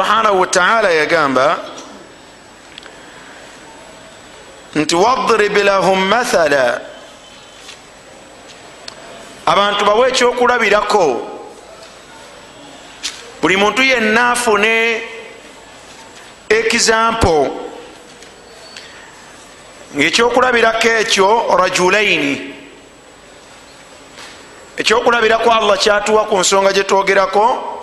[0.00, 1.58] subhanahu wataala yagamba
[4.74, 6.80] nti wadrib lahum mathala.
[9.46, 11.28] Abantu bawe ekyokulabirako
[13.40, 15.00] buli muntu yenna afune
[16.48, 17.36] ekizampo
[19.96, 22.54] ngaekyokulabirako ekyo rajulaini
[24.76, 27.75] ekyokulabirako allah kyatuwa ku nsonga gyetwogerako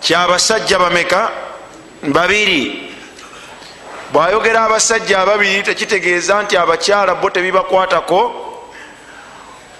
[0.00, 1.30] kyabasajja bameka?
[2.02, 2.90] Babiri.
[4.12, 8.20] Bwayogera abasajja ababiri tekitegeeza nti abakyala bo tebibakwatako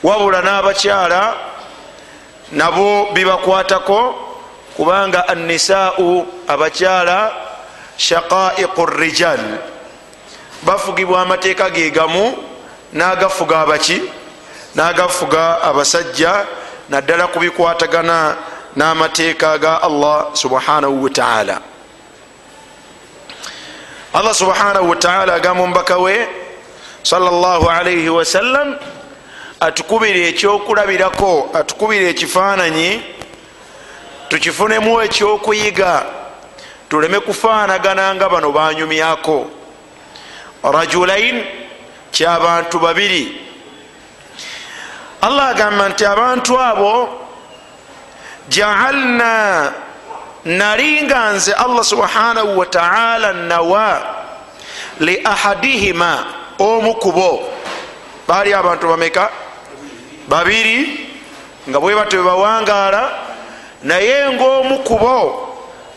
[0.02, 1.34] wabula n'abakyala
[2.52, 4.14] nabo bibakwatako
[4.76, 7.32] kubanga annisaau abakyala
[7.96, 9.40] shaqaiqu rijal.
[10.62, 12.36] Bafugibwa amateeka gegamu
[12.92, 14.02] n'agafuga abaki
[14.74, 16.46] n'agafuga abasajja
[16.88, 18.36] naddala kubikwatagana
[18.76, 21.60] n'amateeka ga allah subhanahu wataala
[24.14, 26.28] allah subhanahu wataala agamba omubaka we
[27.02, 28.76] salllahalaihi wasallam
[29.60, 33.02] atukubire ekyokulabirako atukubire ekifaananyi
[34.28, 36.02] tukifunemu ekyokuyiga
[36.88, 39.46] tuleme kufaanagana nga bano banyumyako
[40.62, 41.44] rajulain
[42.12, 43.40] kyabantu babiri.
[45.22, 47.19] Allah agamba nti abantu abo
[48.50, 49.72] jaalna
[50.44, 54.02] nalinga nze allah subhanahu wataala nawa
[55.00, 56.24] li ahadihima
[56.58, 57.48] omu kubo
[58.28, 59.30] baali abantu bameka
[60.28, 61.06] babiri
[61.68, 63.02] nga bwe batyo bebawangaala
[63.82, 65.16] naye ngaomu kubo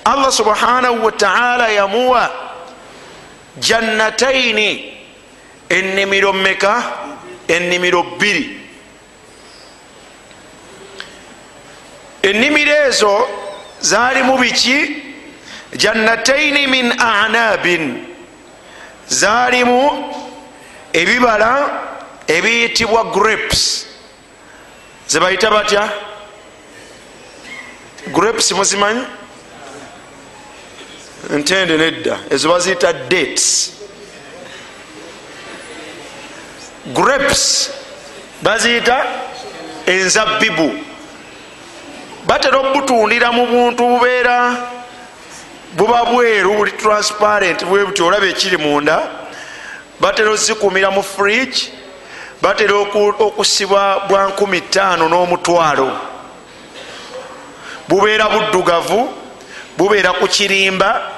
[0.06, 2.30] allah subhanahu wataala yamuwa
[3.58, 4.94] jannataini
[5.70, 6.84] ennimiro meka
[7.48, 8.63] ennimiro bbiri
[12.24, 13.28] ennimiro ezo
[13.82, 15.04] zaalimu biki?
[15.76, 18.06] Jannataini min anabin
[19.08, 20.14] zaalimu
[20.94, 21.54] ebibala
[22.28, 23.86] ebiyitibwa grapes.
[25.08, 25.90] Zebayita batya?
[28.14, 29.04] Grapes muzimanyi?
[31.30, 32.20] Ntende nedda.
[32.30, 33.72] Ezo baziyita dates.
[36.94, 37.70] Grapes
[38.42, 39.06] baziyita
[39.86, 40.93] enzabibu
[42.26, 44.56] batera obutundira mu buntu bubeera
[45.74, 49.10] buba bweru buli transparent bwe buti olaba ekiri munda.
[50.00, 51.72] Batera ozikumira mu fridge
[52.42, 55.92] batera okusibwa bwa 15 n'omutwalo.
[57.88, 59.10] Bubeera buddugavu
[59.78, 61.12] bubeera ku kirimba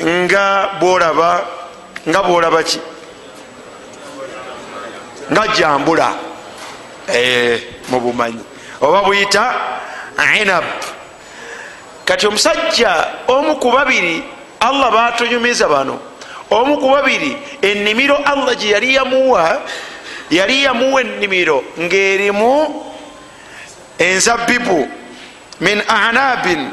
[0.00, 1.44] nga bwolaba
[2.08, 2.80] nga bwolaba ki?
[5.32, 6.08] Nga jambula.
[7.88, 8.40] Mu bumanyi.
[8.80, 9.54] Oba buyita
[10.40, 10.64] inab
[12.04, 14.22] kati omusajja omu ku babiri
[14.60, 15.98] allah batonyumiza bano.
[16.50, 19.62] Omu ku babiri ennimiro allah gye yali yamuwa
[20.30, 22.84] yali yamuwa ennimiro ng'erimu
[23.98, 24.88] enzabibu
[25.60, 26.70] min anabin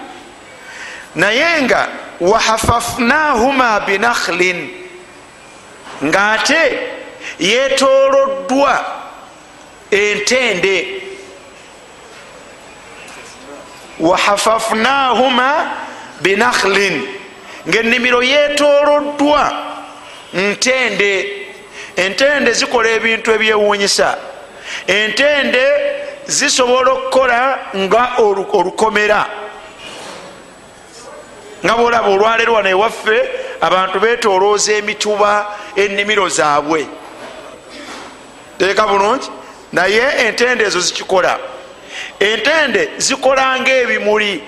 [1.15, 1.87] naye nga
[2.19, 4.69] wahafafnahuma binakhlin
[6.03, 6.79] ng'ate
[7.39, 8.85] yetoloddwa
[9.91, 11.00] entende
[14.01, 15.71] wahafafnahuma
[16.21, 17.07] binakhlin
[17.69, 19.53] ngaennimiro yetoloddwa
[20.33, 21.37] ntende.
[21.95, 24.17] Entende zikola ebintu ebyewunyisa
[24.87, 25.65] entende
[26.25, 29.25] zisobola okukola nga olukomera.
[31.65, 33.17] Nga bolaba olwaleero wano ewaffe
[33.61, 35.45] abantu betolooza emituba
[35.75, 36.87] ennimiro zaabwe.
[38.57, 39.29] Teeka bulungi?
[39.71, 41.39] Naye entende ezo zikikola
[42.19, 44.43] entende zikola nga ebimuli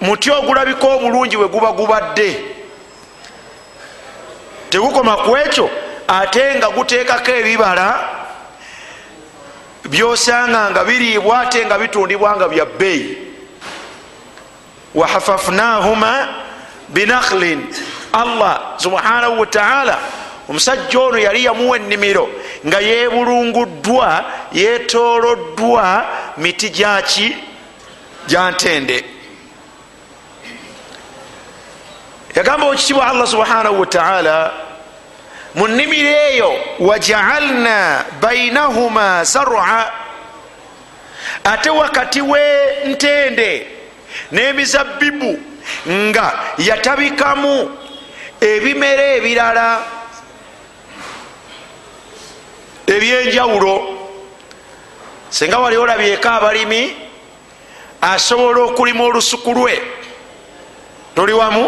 [0.00, 2.30] muti ogulabika obulungi we guba gubadde.
[4.70, 5.70] Tegukoma ku ekyo
[6.08, 7.88] ate nga guteekako ebibala
[9.84, 13.18] byosanga nga biriibwa ate nga bitundibwa nga bya bbeeyi.
[14.94, 16.28] Wahafafnahuma
[16.88, 17.66] binakhlin.
[18.12, 19.98] Allah subhanahu wataala
[20.48, 22.28] omusajja ono yali yamuwa ennimiro
[22.66, 27.36] nga yebulunguddwa yetoloddwa miti gyaki
[28.26, 29.04] gyantende.
[32.34, 34.52] Yagamba okitibwa allah subhanahu wataala
[35.54, 39.92] mu nnimiro eyo wajaalna bainahuma zara
[41.44, 43.66] ate wakati w'entende
[44.32, 45.38] n'emizabibu
[45.88, 47.70] nga yatabikamu
[48.40, 49.78] ebimera ebirala
[52.94, 53.74] ebyenjawulo
[55.30, 56.96] singa wali olabyeko abalimi
[58.00, 59.82] asobola okulima olusuku lwe
[61.14, 61.64] toli wamu?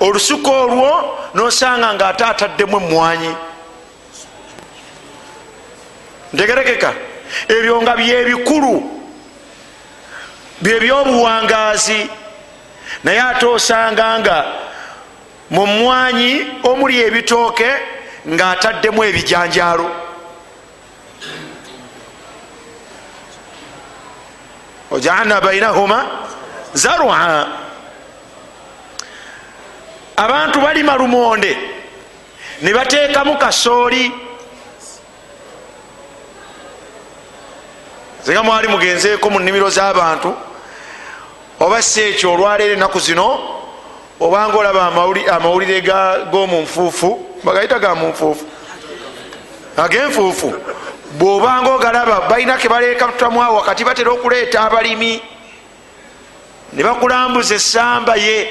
[0.00, 3.32] Olusuku olwo nosanga nga ate ataddemu emwanyi
[6.32, 6.92] ntegerekeka
[7.48, 8.74] ebyo nga byebikulu
[10.60, 12.10] byebyobuwangazi
[13.04, 14.36] naye ate osanga nga
[15.50, 17.70] mu mwanyi omuli ebitooke
[18.28, 20.05] ngaataddemu ebijanjaalo
[24.90, 26.06] ojaalna bainahuma
[26.74, 27.46] zarua
[30.16, 31.56] abantu balima lumonde
[32.62, 34.12] ne bateekamu kasooli.
[38.26, 40.34] singa mwali mugenzeeko mu nnimiro z'abantu
[41.60, 43.38] oba si ekyo olwaleero ennaku zino
[44.20, 44.86] obanga olaba
[45.36, 45.80] amawulire
[46.32, 48.44] g'omunfuufu bagayita ga munfuufu
[49.76, 50.54] ag'enfuufu
[51.18, 55.22] bwobanga ogalaba balina ke baleekatamu wakati batera okuleeta abalimi.
[56.72, 58.48] Ne bakulambuza essamba ye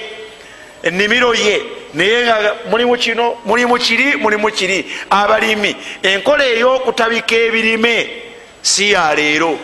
[0.84, 1.64] ennimiro ye
[1.94, 4.86] naye nga mulimu kino mulimu kiri mulimu kiri.
[5.10, 8.10] Abalimi enkola ey'okutabika ebirime
[8.62, 9.60] si ya leero.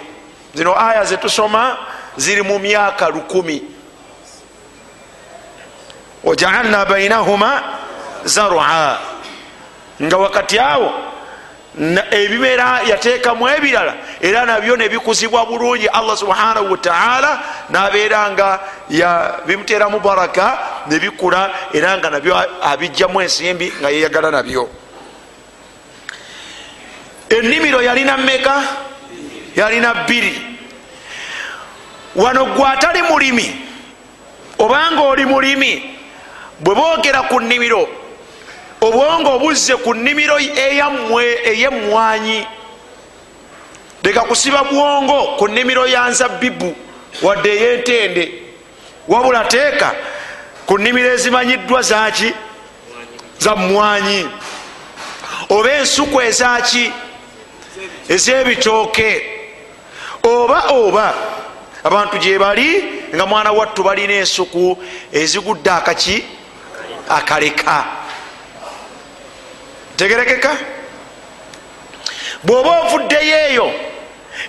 [0.54, 1.78] Zino aya zetusoma
[2.18, 3.64] ziri mu myaka lukumi.
[6.24, 7.64] Wajaalna bainahuma
[8.26, 9.00] zarua
[10.02, 10.92] nga wakati awo
[12.12, 15.88] ebimera yateekamu ebirala era nabyo nebikuzibwa bulungi.
[15.88, 17.40] Allah subhanahu wataala
[17.70, 18.60] nabeera nga
[19.46, 24.70] bimuteramu baraka nebikula era nga nabyo abijjamu ensimbi nga yeyagala nabyo.
[27.30, 28.64] Ennimiro yalina meka
[29.56, 30.48] yalina bbiri.
[32.16, 33.66] Wano gwe atali mulimi
[34.60, 35.98] obanga oli mulimi
[36.60, 38.01] bwe boogera ku nnimiro
[38.82, 42.48] obwonga obuzze ku nnimiro eyammwe ey'emmwanyi.
[44.04, 46.76] Leka kusiba bwongo ku nnimiro ya nzabbibu
[47.22, 48.32] wadde ey'entende.
[49.08, 49.96] Wabula teeka
[50.66, 52.34] ku nnimiro ezimanyiddwa zaki
[53.40, 54.30] za mmwanyi.
[55.50, 56.92] Oba ensuku ezaki
[58.10, 59.10] ez'ebitooke.
[60.24, 61.14] Oba oba
[61.84, 62.84] abantu gye bali
[63.16, 64.78] nga mwana wattu balina ensuku
[65.14, 66.26] ezigudde akaki
[67.10, 68.01] akaleka
[70.02, 70.58] tegerekeka
[72.44, 73.68] bw'oba ovuddeyo eyo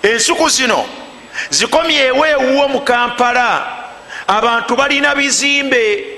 [0.01, 0.85] ensuku zino
[1.49, 3.47] zikomyewo ewuwo mu kampala
[4.27, 6.09] abantu balina bizimbe.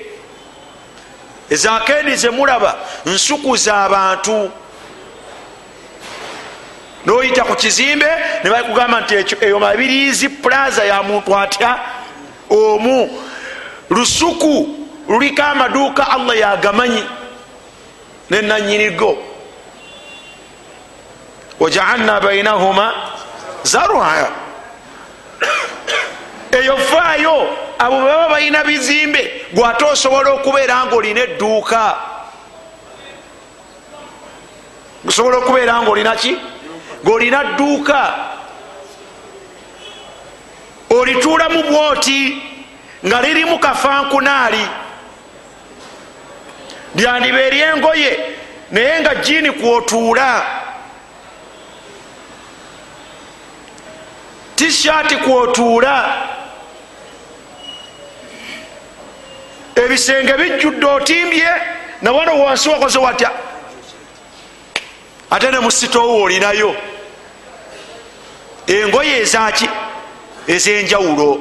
[1.49, 4.51] Ezakendi zemulaba nsuku z'abantu
[7.05, 8.07] noyita ku kizimbe
[8.43, 11.79] ne bakugamba nti eyo mabiriizi plaza ya muntu atya?
[12.49, 13.23] Omu.
[13.89, 14.55] Lusuku
[15.09, 17.03] luliko amaduuka allah yagamanyi
[18.30, 19.18] nenanyinigo
[21.60, 22.94] wajaalna bainahuma
[23.63, 24.30] zarua
[26.51, 31.95] eyo faayo abo baba balina bizimbe gwate osobola okubeera nga olina edduuka.
[35.07, 36.38] Osobola okubeera nga olina ki?
[37.04, 38.16] Ngaolina dduuka.
[40.89, 42.42] Olituulamu bwoti
[43.06, 44.68] nga lirimu kafankunaali
[46.95, 48.19] lyandiba eryengoye
[48.71, 50.45] naye nga jiini kwotuula.
[54.56, 56.18] Tishaati kwotuula.
[59.75, 61.50] Ebisenge bijjudde otimbye
[62.02, 63.31] nawano wansi wakoze watya?
[65.31, 66.75] Ate ne musitowo olinayo.
[68.68, 69.69] Engoye ezaki
[70.47, 71.40] ez'enjawulo.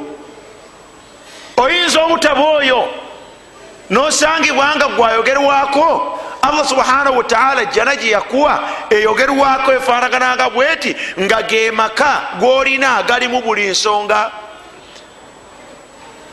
[1.56, 3.03] Oyinza obutaba oyo
[3.90, 8.60] nosangibwa nga gwayogerwako allah subhanahu wataala jana gye yakuwa.
[8.90, 14.30] Eyogerwako efanagananga bweti nga ge maka golina galimu buli nsonga.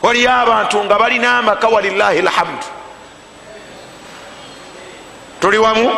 [0.02, 2.66] Waliyo abantu nga balina amaka walillahi lhamdu
[5.40, 5.90] tuli wamu?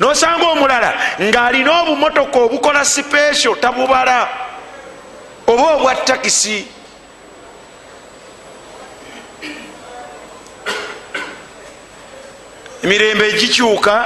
[0.00, 4.28] Nosanga omulala ng'alina obumotoka obukola sipesho tabubala
[5.46, 6.66] oba obwa takisi
[12.82, 14.04] emirembe egikyuka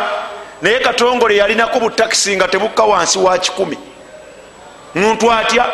[0.63, 3.79] naye katongole yalinako butakisi nga tebukka wansi wa kikumi.
[4.95, 5.67] Muntu atya?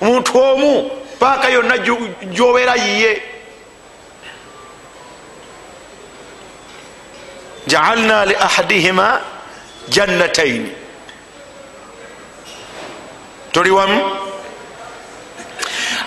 [0.00, 0.90] Muntu omu?
[1.18, 1.78] Paaka yonna
[2.32, 3.22] gyobeera yiye.
[7.66, 9.20] Jaalna li ahadihima
[9.88, 10.72] jannataini
[13.52, 14.00] tuli wamu?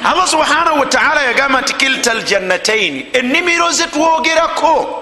[0.03, 5.00] Allah subhanahu wataala yagamba nti kilta ljannataini ennimiro zetwogerako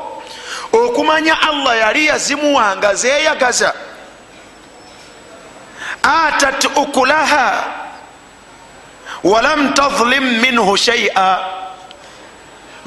[0.73, 3.73] okumanya allah yali yazimuwanga zeyagaza
[6.03, 7.63] atat ukulaha
[9.23, 11.39] walam tadlim minhu shaia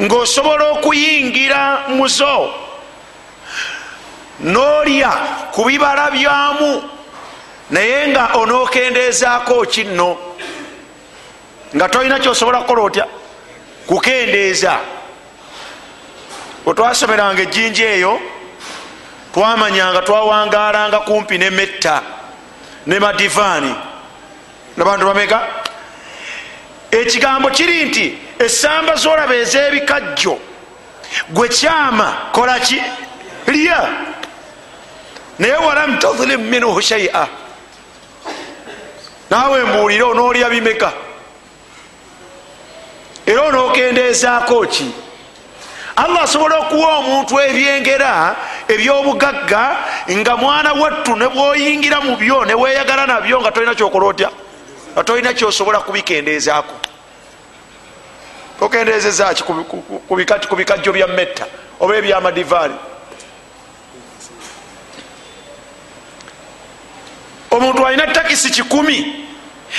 [0.00, 2.54] ngaosobola okuyingira muzo
[4.40, 5.10] nolya
[5.52, 6.82] ku bibala byamu
[7.70, 10.16] naye nga onokendeezaako kinno.
[11.76, 13.06] Nga tolina kyosobola kukola otya?
[13.86, 14.78] Kukendeeza
[16.66, 18.20] wetwasomeranga ejjinja eyo
[19.34, 22.02] twamanyanga twawangalanga kumpi ne metta
[22.86, 23.74] ne madivaani.
[24.76, 25.48] Nabantu bameka?
[26.90, 30.38] Ekigambo kiri nti esamba zolaba ez'ebikajjo
[31.30, 32.82] gwe kyama kolaki
[33.46, 33.88] lya.
[35.38, 37.28] Naye walam tadlim minhu shaia
[39.30, 40.92] naawe mbuulire onoolya bimeka.
[43.26, 45.01] Era onookendeezaako ki
[45.96, 48.36] allah asobola okuwa omuntu ebyengera
[48.68, 49.76] ebyobugagga
[50.10, 54.30] nga mwana wattu ne bwoyingira mu byo ne weeyagala nabyo nga tolina kyokola otya
[54.92, 56.74] nga tolina kyosobola kubikendeezaako
[58.60, 59.42] okendeezezaki
[60.48, 61.46] ku bikajjo bya metta
[61.80, 62.74] oba ebyamadivaali
[67.50, 69.28] omuntu alina takisi kikumi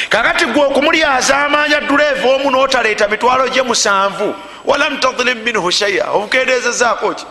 [0.09, 4.35] kakati gwe okumulyaza amaanya duleeva omu notaleeta mitwalo gye musanvu
[4.65, 7.25] walam tadlim minhu shaia omukendeezezaako ki?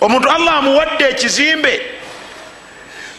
[0.00, 1.82] Omuntu allah amuwadde ekizimbe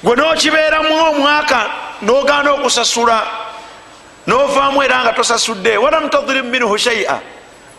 [0.04, 1.70] gwe nokibeeramu omwaka
[2.02, 3.28] nogaana okusasula
[4.28, 7.20] novaamu era nga tosasudde walam tadlim minhu shaia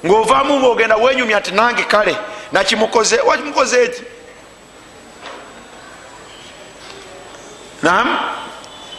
[0.07, 2.17] ngaovaamu ngaogenda wenyumya nti nange kale
[2.53, 4.03] nakimukoze wakimukoze eki
[7.83, 8.19] nam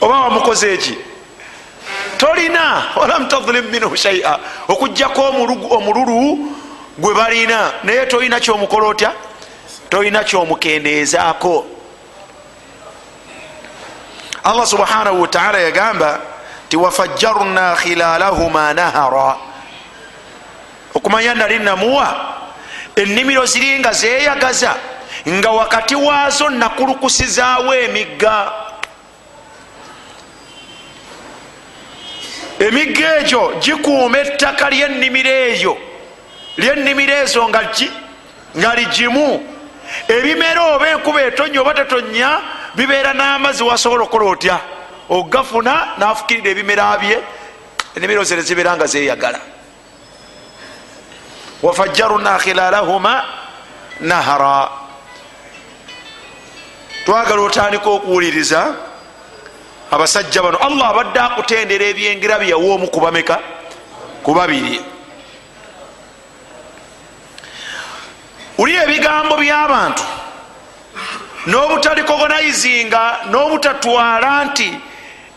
[0.05, 0.97] oba wamukoze eki?
[2.17, 5.21] Tolina walam tadlim minhu shaia okugjako
[5.69, 6.51] omululu
[6.97, 9.12] gwe balina naye tolina kyomukola otya?
[9.89, 11.65] Tolina kyomukendeezaako.
[14.43, 16.19] Allah subhanahu wataala yagamba
[16.69, 19.38] ti wafajjarna khilalahuma nahara.
[20.93, 22.35] Okumanya nali namuwa
[22.95, 24.75] ennimiro ziringa zeyagaza
[25.29, 28.64] nga wakati waazo nakulukusizaawo emigga
[32.59, 35.77] emigga egyo gikuuma ettaka lyennimiro eyo.
[36.57, 39.55] Lyennimiro ezo nga ligimu.
[40.07, 42.41] Ebimera oba enkuba etonya oba tetonya
[42.75, 44.59] bibeera n'amazzi wasobola okukola otya?
[45.09, 47.17] Ogafuna nafukirira ebimera bye.
[47.95, 49.39] Ennimiro ze nezibeera nga zeyagala
[51.65, 53.24] wafajjaruna khilalahuma
[54.00, 54.69] nahara.
[57.05, 58.75] Twagala otandika okuwuliriza
[59.95, 63.39] abasajja bano allah abadde akutendera ebyengera byeyawa omu kubameka
[64.23, 64.75] ku babiri.
[68.57, 70.03] Uli ebigambo by'abantu
[71.47, 74.69] n'obutalikogonayizinga n'obutatwala nti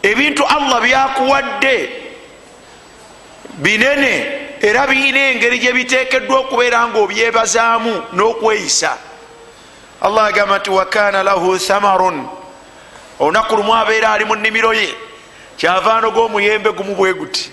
[0.02, 1.76] ebintu allah byakuwadde
[3.62, 4.14] binene
[4.58, 8.92] era birina engeri gye biteekeddwa okubeera nga obyebazaamu n'okweyisa.
[10.02, 12.26] Allah agamba nti wakana lahu thamarun
[13.20, 14.94] olunaku lumu abeera ali mu nnimiro ye.
[15.56, 17.50] Kyava noga omuyembe gumu bwe guti.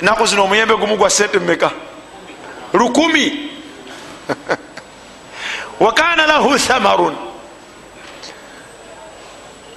[0.00, 1.70] Enaku zino omuyembe gumu gwa sente mumeka
[2.72, 3.50] lukumi.
[5.80, 7.16] Wakana lahu thamarun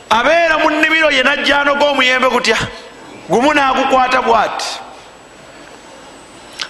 [0.09, 2.57] abeera mu nnimiro ye najja noga omuyembe gutya.
[3.29, 4.79] Gumu nagukwata bwati.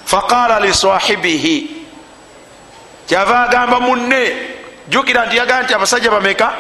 [0.06, 1.82] Faqala lisahibihi
[3.08, 4.32] kyava agamba munne
[4.92, 6.54] jukira nti yagaa nti abasajja bameka?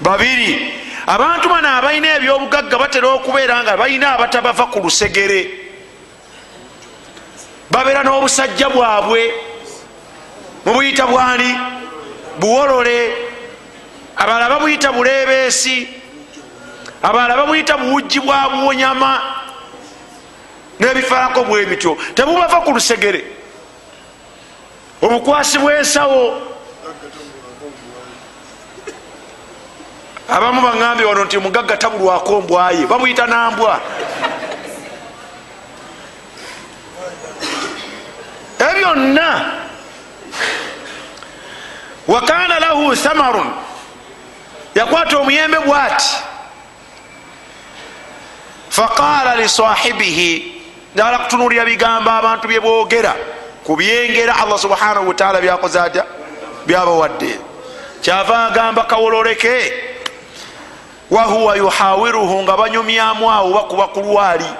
[0.00, 0.72] Babiri.
[1.06, 5.40] Abantu bano abalina ebyobugagga batera okubeera nga balina abatabava ku lusegere.
[7.70, 9.22] Babeera n'obusajja bwabwe.
[10.64, 11.50] Mubuyita bwani?
[12.40, 12.98] Buwolole.
[14.16, 15.88] Abalala babuyita bulebeesi
[17.02, 19.12] abalala babuyita buwujji bwa buwonyama.
[20.80, 21.96] N'ebifaanako bwe bityo.
[22.14, 23.20] Tebubava ku lusegere.
[25.02, 26.55] Obukwasi bwensawo
[30.28, 33.80] abamu baŋambye wano nti mugagga tabulwako mbwaye bamuyita nambwa.
[38.58, 39.52] Ebyonna
[42.08, 43.50] wakana lahu thamarun
[44.74, 46.16] yakwata omuyembe bwati.
[48.70, 50.62] Faqala lisahibihi
[50.94, 53.14] njagala kutunulira bigambo abantu byebogera
[53.64, 56.04] ku byengera allah subhanahu wataala byakoze atya?
[56.66, 57.38] Byabawadde.
[58.02, 59.72] Kyava agamba kawololeke
[61.10, 64.50] wahuwa yuhawiruhu nga banyumyamu awo bakuba ku lwali.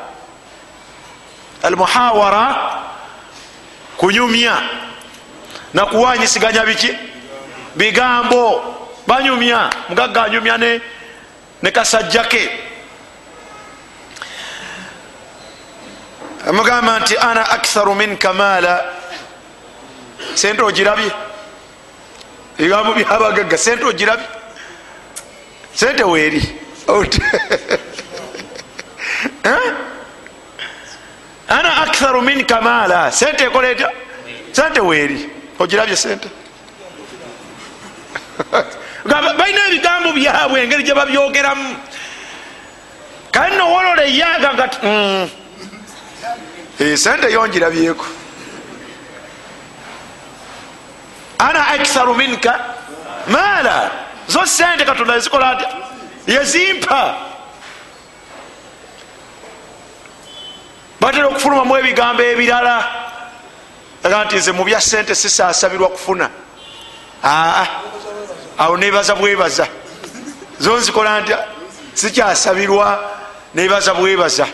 [1.63, 2.57] Almuhawara
[3.97, 4.63] kunyumya.
[5.75, 6.95] Nakuwanyisiganya biki?
[7.75, 8.63] Bigambo.
[9.07, 9.71] Banyumya.
[9.89, 10.81] Mugagga anyumya ne,
[11.63, 12.51] ne kasajjake
[16.49, 18.85] amugamba nti ana aktharu minka maala.
[20.35, 21.11] Sente ogirabye?
[22.59, 24.36] Ebigambo byabagagga sente ogirabye
[25.77, 26.43] sente weeri
[31.49, 33.91] ana aktharu minka maala sente ekola etya
[34.53, 35.19] sente weeri
[35.59, 36.29] ogirabye sente
[39.05, 41.77] balina ebigambo byabwe engeri gye babyogeramu.
[43.33, 45.29] Kale nowolola eyaga nga mm.
[46.81, 48.07] eh, sente yongirabyeko
[51.39, 52.53] ana aktharu minka
[53.29, 55.69] maala zo sente katonda ezikola atya
[56.27, 57.15] yezimpa
[61.01, 62.77] batera okufulumamu ebigambo ebirala.
[64.05, 66.31] Aga nti nze mubya sente sisasabirwa kufuna.
[67.25, 67.67] Aa
[68.59, 69.67] awo nebaza bwebaza.
[70.59, 71.39] Zo nzikola ntya
[71.95, 73.11] sikyasabirwa
[73.55, 74.47] nebaza bwebaza.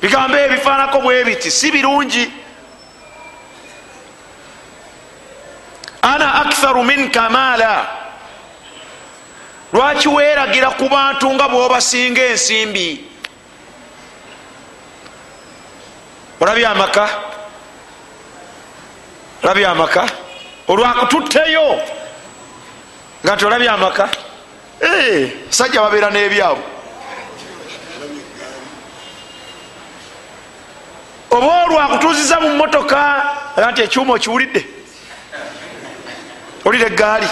[0.00, 2.30] Bigambo ebifaanako bwe biti si birungi
[6.02, 7.86] ana aktharu minka maala.
[9.72, 13.04] Lwaki weeragira ku bantu nga bwobasinga ensimbi?
[16.40, 17.08] Olabye amaka?
[19.42, 20.06] Olabye amaka?
[20.68, 21.80] Olwakututteyo
[23.24, 24.08] nga nti olabye amaka?
[24.80, 26.62] Eh, sajja babeera n'ebyabo.
[31.30, 32.96] Oba olwakutuuziza mu motoka
[33.56, 34.75] aga nti ekyuma okiwulidde
[36.66, 37.28] olira egaali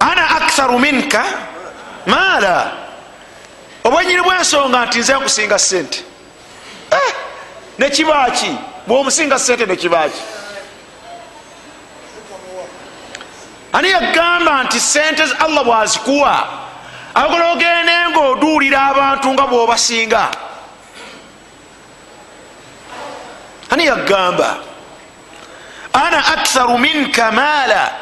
[0.00, 1.24] ana aktharu minka
[2.06, 2.72] maala
[3.84, 6.04] obwenyini bwensonga nti nze nkusinga sente
[7.78, 8.50] nekibaki
[8.86, 10.20] bwomusinga sente nekibaki
[13.72, 16.48] ani yagamba nti sente allah bwazikuwa
[17.14, 20.28] agola ogende nga oduulira abantu nga bwobasinga
[23.70, 24.56] ani yagamba
[25.96, 27.92] ana aktharu minka maala.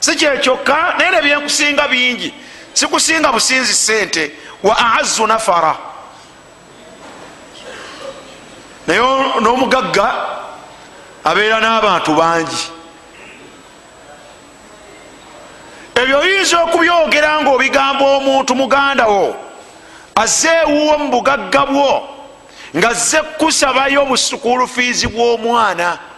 [0.00, 2.34] Si kyekyokka naye nebyenkusinga bingi.
[2.72, 4.32] Sikusinga businzi sente
[4.62, 5.76] wa aazu nafara.
[8.86, 9.00] Naye
[9.40, 10.14] n'omugagga
[11.24, 12.62] abeera n'abantu bangi.
[15.94, 19.36] Ebyo oyinza okubyogera nga obigamba omuntu muganda wo.
[20.14, 22.08] Azze ewuwo mu bugagga bwo.
[22.76, 26.09] Nga zze kusabayo busukulu fiizi bw'omwana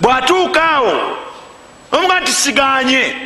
[0.00, 1.16] bwatuuka awo
[1.92, 3.16] omuga nti siganye.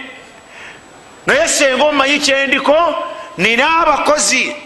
[1.26, 2.76] Naye senga omumanyi kyendiko
[3.36, 4.56] nina abakozi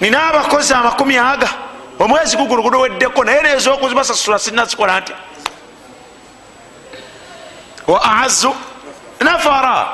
[0.00, 1.48] nina abakozi amakumi aga
[1.98, 5.12] omwezi gugulugudu weddeko naye nezokuzibasasula sinazikola nti.
[7.86, 8.54] Wa aazu
[9.20, 9.88] nafara.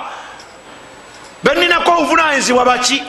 [1.42, 3.02] Beninako obuvunanyizibwa baki?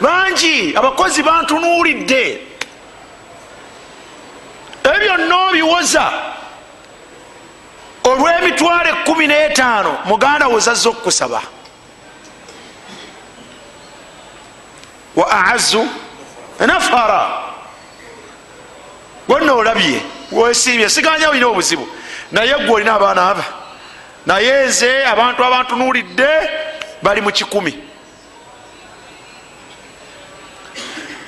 [0.00, 2.40] Bangi abakozi bantunuulidde.
[4.84, 6.12] Ebyo byonna obiwoza
[8.08, 11.40] olw'emitwalo ekumi n'etaano muganda wozazza okukusaba.
[15.16, 15.88] Wa aazu
[16.66, 17.20] nafara
[19.28, 21.88] wonna olabye wesiibye siganya olina obuzibu.
[22.32, 23.44] Naye gwe olina abaana aba.
[24.26, 26.28] Naye nze abantu abantunuulidde
[27.02, 27.72] bali mu kikumi.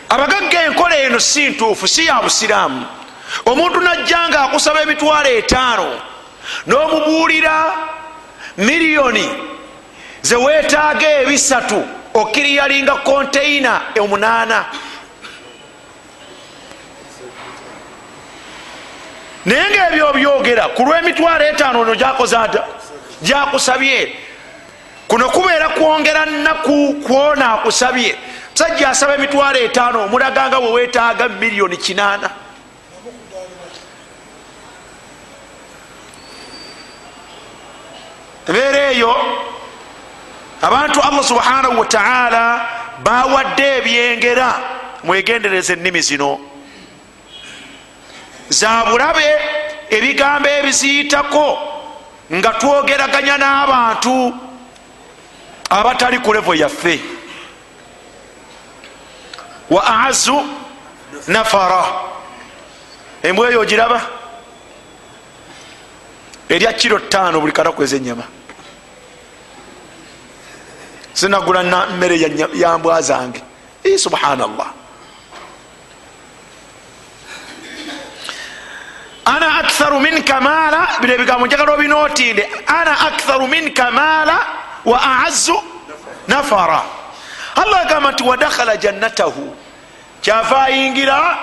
[0.08, 2.86] Abagagga enkola eno si ntuufu si ya busiraamu.
[3.46, 6.10] Omuntu najja nga akusaba emitwalo etaano
[6.66, 7.72] n'omubuulira
[8.56, 9.28] miliyoni
[10.22, 14.64] zeweetaaga ebisatu okiriyalinga konteina omunaana.
[19.44, 22.64] Naye ngaebyo obyogera ku lw'emitwalo etaano no gyakoze ata
[23.22, 24.16] gyakusabye.
[25.08, 28.16] Kuno kubeera kwongera nnaku kwona akusabye.
[28.52, 32.30] Musajja asaba emitwalo etaano omulaganga weweetaaga miliyoni kinaana
[38.50, 39.14] embeera eyo
[40.62, 42.66] abantu allah subhanahu wataala
[43.04, 44.60] bawadde ebyengera.
[45.04, 46.38] Mwegendereza ennimi zino.
[48.48, 49.24] Zabulabe
[49.90, 51.58] ebigambo ebiziyitako
[52.32, 54.34] nga twogeraganya n'abantu
[55.70, 57.00] abatali ku levo yaffe.
[59.70, 60.36] Wa aazu
[61.28, 61.84] nafara.
[63.22, 64.00] Embw eyo ogiraba?
[66.48, 68.39] Erya kiro ttaano buli kanaku ezenyama
[71.20, 72.16] sinagula mmere
[72.54, 73.42] yambwa zange.
[73.96, 74.72] Subhanallah.
[79.24, 82.48] Ana aktharu minka maala bino ebigambo njagala obinootinde.
[82.66, 84.46] Ana aktharu minka maala
[84.85, 85.62] wa aazu
[86.28, 86.83] nafara.
[87.56, 89.56] Allah agamba nti wadakhala jannatahu.
[90.22, 91.38] Kyava ayingira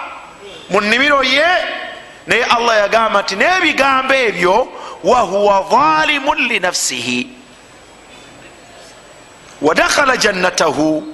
[0.70, 1.48] mu nnimiro ye
[2.28, 4.68] naye allah yagamba nti n'ebigambo ebyo
[5.04, 7.37] wahuwa zalimun linafsihi
[9.62, 11.13] wadakhala jannatahu.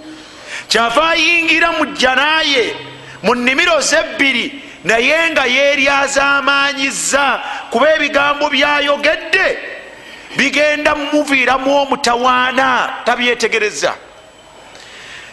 [0.68, 2.76] Kyava ayingira mu jjanaye
[3.24, 9.58] mu nnimiro zebbiri naye nga yeeryazamanyiza kuba ebigambo byayogedde.
[10.38, 13.94] Bigenda muviiramu omutawaana tabyetegereza.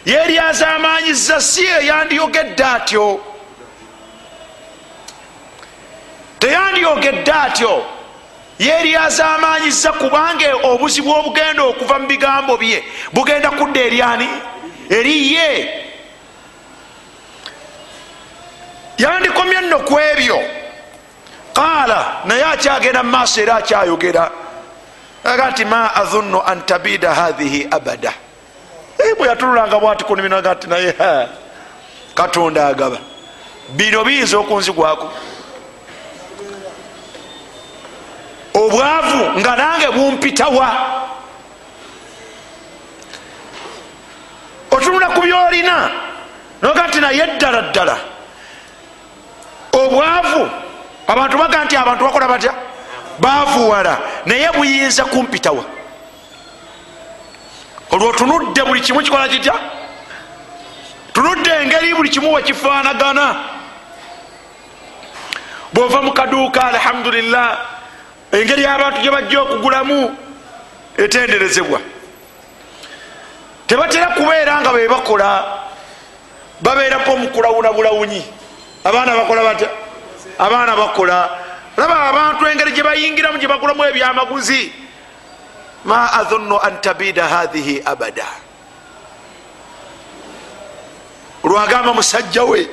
[0.05, 3.19] Yeeryazamanyiza si eyandiyogedde atyo.
[6.39, 7.85] Teyandyogedde atyo
[8.61, 14.29] yeeryazamanyiza kubanga obuzibu obugenda okuva mu bigambo bye bugenda kudda eryani
[14.89, 15.49] eriye
[19.01, 20.39] yandikomye nno ku ebyo.
[21.53, 24.31] Qaala naye akyagenda mu maaso era akyayogera.
[25.23, 28.13] Aga nti ma adhunnu an tabida hathihi abada.
[29.17, 30.93] Bwe yatululanga bwati kunimiraga nti naye
[32.13, 32.97] katonda agaba.
[33.69, 35.11] Bino biyinza okunzigwako
[38.61, 40.67] obwavu nga nange bumpitawa
[44.71, 45.75] otunula ku byolina
[46.61, 47.97] noga nti naye ddala ddala.
[49.73, 50.49] Obwavu
[51.07, 52.53] abantu baga nti abantu bakola batya?
[53.19, 55.63] Bavuwala naye buyinza kumpitawa
[57.91, 59.53] olwo tunudde buli kimu kikola kitya?
[61.13, 63.35] Tunudde engeri buli kimu wekifaanagana
[65.73, 67.70] bwova mu kaduuka alhamdulillah
[68.31, 70.17] engeri abantu gye bajja okugulamu
[70.97, 71.79] etenderezebwa.
[73.67, 75.29] Tebatera kubeera nga bebakola
[76.61, 78.23] babeerapo mukulawuna bulawunyi
[78.83, 79.69] abaana bakola batya
[80.39, 81.29] abaana bakola.
[81.77, 84.73] Laba abantu engeri gye bayingiramu gye bagulamu ebyamaguzi.
[85.85, 88.27] Ma adhunnu an tabida hathihi abada.
[91.43, 92.69] Olwagamba musajja we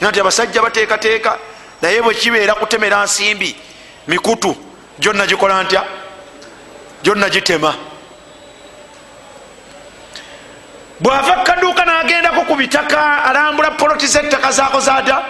[0.00, 1.38] nti abasajja bateekateeka
[1.82, 3.56] naye bwekibeera kutemera nsimbi
[4.08, 4.56] mikutu
[4.98, 5.84] gyonna gikola ntya?
[7.02, 7.74] Gyonna gitema.
[11.00, 15.24] Bwava kaduuka nagendako ku bitaka alambula poloti zettaka zaako zada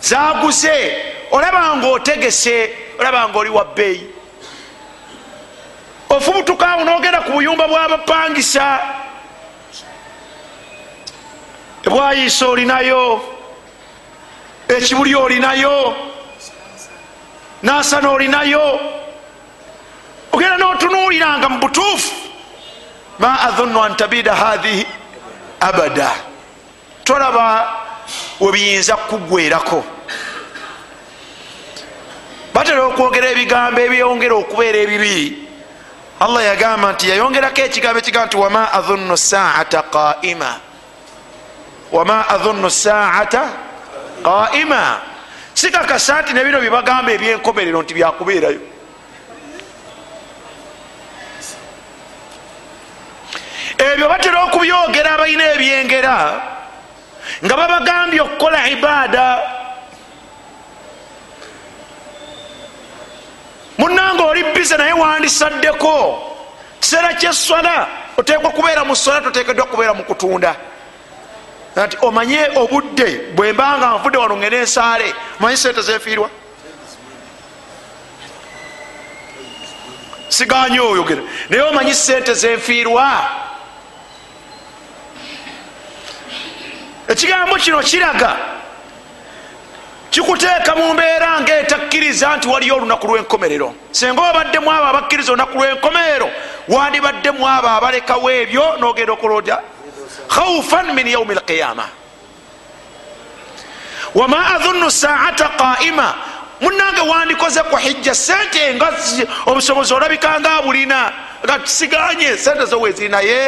[0.00, 1.04] zaguse.
[1.30, 4.06] Olaba nga otegese olaba nga oli wa bbeeyi.
[6.08, 8.80] Ofubutukaawo nogenda ku buyumba bwabapangisa
[11.86, 13.20] ebwayiisa olinayo
[14.68, 15.96] ekibuli olinayo
[17.62, 18.80] nasana olinayo
[20.32, 22.14] ogenda notunuuliranga mu butuufu.
[23.18, 24.86] Ma adhunnu an tabida hathihi
[25.60, 26.10] abada.
[27.04, 27.68] Tolaba
[28.40, 29.84] webiyinza kugwerako
[32.54, 35.48] batera okwogera ebigambo ebyongera okubeera ebibi.
[36.20, 40.50] Allah yagamba nti yayongerako ekigambo ekigamba nti wama adhunnu saata qaima
[41.92, 43.42] wama adhunnu saata
[44.22, 45.00] qaima
[45.58, 48.60] sikakasa nti nebino byebagamba ebyenkomerero nti byakubeerayo.
[53.78, 56.16] Ebyo batera okubyogera abalina ebyengera
[57.44, 59.26] nga babagambye okukola ibaada.
[63.78, 65.94] Munanga oli bize naye wandisaddeko.
[66.80, 67.76] Kiseera kyeswala
[68.16, 70.54] otekwa kubeera mu swala totekeddwa kubeera mu kutunda
[71.86, 76.30] nti omanye obudde bwembanga nvudde wano ngene ensaale omanyi sente zenfiirwa
[80.28, 81.22] siganye oyogera.
[81.48, 83.30] Naye omanyi sente zenfiirwa
[87.08, 88.36] ekigambo kino kiraga
[90.10, 93.74] kikuteeka mu mbeera ngaetakkiriza nti waliyo olunaku lw'enkomerero.
[93.90, 96.30] Singa obaddemu abo abakkiriza olunaku lw'enkomerero
[96.68, 99.58] wandibaddemu abo abalekawo ebyo nogenda okolodya
[100.28, 101.84] khaufan min yaumi lqiyama
[104.14, 106.14] wama adhunnu saata qaima
[106.60, 108.92] munange wandikoze ku hijja sente nga
[109.46, 111.12] obusobozi olabikanga abulina
[111.44, 113.38] nga kisiganye sente zowezirinaye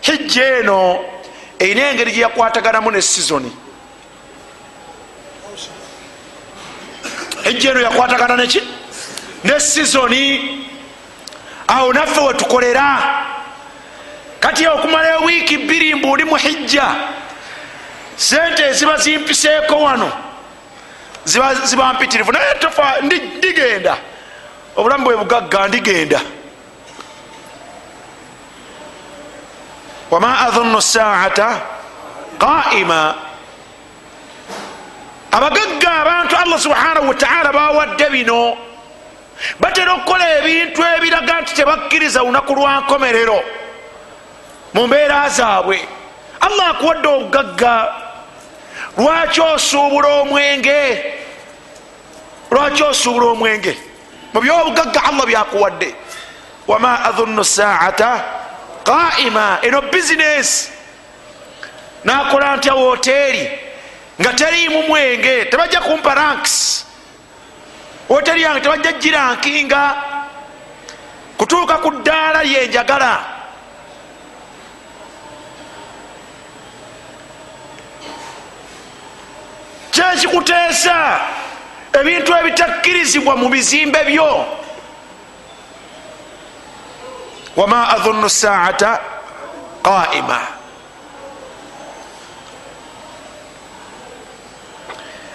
[0.00, 1.00] hijja eno
[1.58, 3.52] erina engeri gyeyakwataganamu ne sizoni
[7.44, 8.62] hijja eno yakwatagana neki
[9.44, 10.58] ne sizoni
[11.66, 12.86] awo naffe wetukolera
[14.42, 16.86] kati okumala ewiiki bbiri mbuuli mu hijja
[18.16, 20.12] sente eziba zimpiseeko wano
[21.64, 22.32] ziba mpitirivu.
[22.32, 23.96] Naye tofa ndigenda.
[24.76, 26.20] Obulamu bwe bugagga ndigenda.
[30.10, 31.60] Wama adhunnu saata
[32.38, 33.14] qaima
[35.30, 38.56] abagagga abantu allah subhanahu wataala bawadde bino
[39.60, 43.40] batera okukola ebintu ebiraga nti tebakkiriza lunaku lwa nkomerero
[44.74, 45.88] mu mbeera zaabwe.
[46.40, 47.92] Allah akuwadde obugagga
[48.96, 51.04] lwaki osuubula omwenge?
[52.50, 53.76] Lwaki osuubula omwenge?
[54.32, 55.94] Mu byobugagga allah byakuwadde.
[56.66, 58.24] Wama adhunnu saata
[58.84, 60.70] qaima eno bizinesi
[62.04, 63.50] nakola ntya woteeri
[64.20, 66.86] nga teriimu mwenge tebajja kumpa ranks.
[68.08, 69.94] Woteeri yange tebajja girankinga
[71.38, 73.31] kutuuka ku ddaala yenjagala
[80.02, 81.20] kyekikuteesa
[81.92, 84.46] ebintu ebitakkirizibwa mu bizimbe byo.
[87.56, 89.00] Wama adhunnu saata
[89.82, 90.40] qaima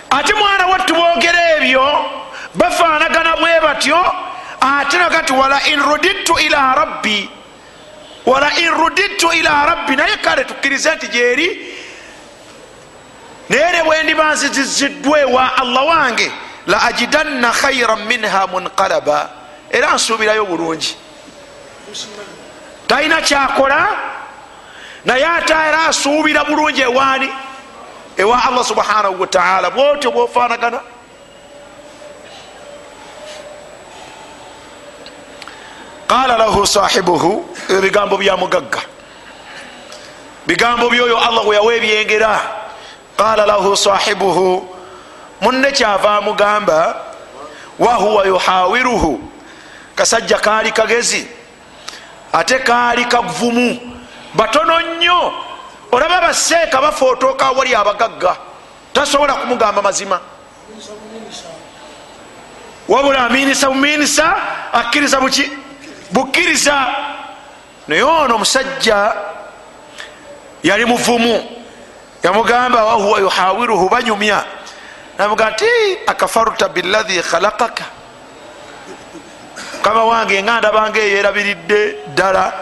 [0.10, 1.86] ate mwana wattu boogera ebyo
[2.56, 4.00] bafaanagana bwe batyo
[4.62, 7.30] ate nagati walain rudidtu ila rabbi.
[8.26, 9.96] Walain rudidtu ila rabbi.
[9.96, 11.78] Naye kale tukkirize nti gyeri
[13.50, 16.32] naye ne bwendiba nziziziddwa ewa allah wange
[16.68, 19.30] la ajidanna khairan minha munqalaba.
[19.72, 20.96] Era nsuubirayo bulungi.
[22.88, 23.88] Talina kyakola
[25.06, 27.30] naye ate era asuubira bulungi ewaani
[28.18, 30.80] ewa allah subhanahu wataala bwotyo bwofaanagana.
[36.08, 38.80] Qala lahu sahibuhu ebyo bigambo bya mugagga.
[40.48, 42.42] Bigambo byoyo allah gwe yawa ebyengera
[43.18, 44.76] qala lahu sahibuhu
[45.42, 46.96] munne kyava amugamba
[47.80, 49.32] wahuwa yuhawiruhu
[49.96, 51.28] kasajja kaali kagezi
[52.34, 53.80] ate kaali kavumu
[54.34, 55.34] batono nnyo
[55.92, 58.36] olaba baseeka bafootoka wali abagagga
[58.94, 60.20] tasobola kumugamba mazima
[62.88, 64.36] wabula aminisa buminisa
[64.74, 65.52] akkiriza buki
[66.12, 66.88] bukkiriza
[67.88, 69.14] naye ono omusajja
[70.64, 71.44] yali muvumu
[72.24, 74.44] yamugamba wahuwa yuhawiruhu banyumya.
[75.18, 75.66] Namuga nti
[76.08, 77.84] akafaruta bilahi khalakaka
[79.82, 82.54] kama wange nga ndabanga eyerabiridde ddala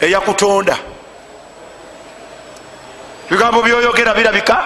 [0.00, 0.76] eyakutonda.
[3.30, 4.56] Bigambo byoyogera birabika?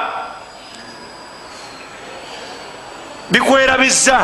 [3.31, 4.19] Bikwerabiza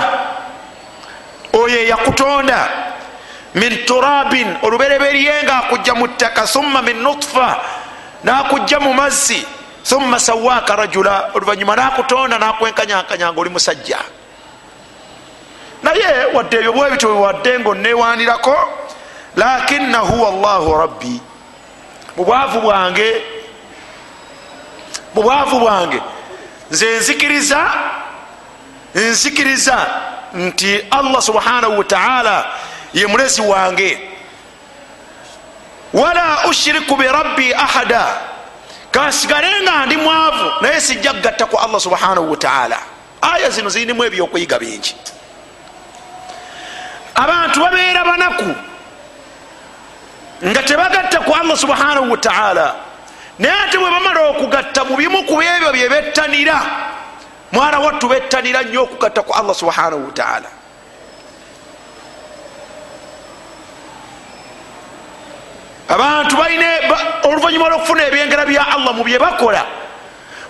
[1.53, 2.69] oyo eyakutonda
[3.55, 7.61] min turabin olubereberye nga akujja mu ttaka thumma min nutfa
[8.25, 9.47] nakujja mu mazzi
[9.85, 13.99] thumma sawaaka rajula oluvanyuma nakutonda nakwenkanyankanya nga oli musajja.
[15.83, 18.57] Naye wadde ebyo bwebityo wewadde nga onewanirako
[19.37, 21.21] lakina huwa llahu rabbi
[22.17, 23.23] mubwavu bwange
[25.15, 26.03] mubwavu bwange
[26.71, 27.71] nze nzikiriza
[28.95, 29.87] nzikiriza
[30.35, 32.47] nti allah subhanahu wataala
[32.95, 34.12] ye mulezi wange
[35.93, 38.07] wala ushiriku birabbi ahada.
[38.91, 42.79] Kansigale nga ndi mwavu naye sijja kugatta ku allah subhanahu wataala
[43.23, 44.97] aya zino zirinimu ebyokuyiga bingi.
[47.15, 48.55] Abantu babeera banaku
[50.45, 52.75] nga tebagatta ku allah subhanahu wataala
[53.39, 56.59] naye ate bwe bamala okugatta mu bimu ku ebyo byebettanira
[57.53, 60.49] mwana wattu bettanira nnyo okugatta ku allah subhanahu wataala
[65.95, 66.69] abantu balina
[67.29, 69.63] oluvanyuma lwokufuna ebyengera bya allah mu byebakola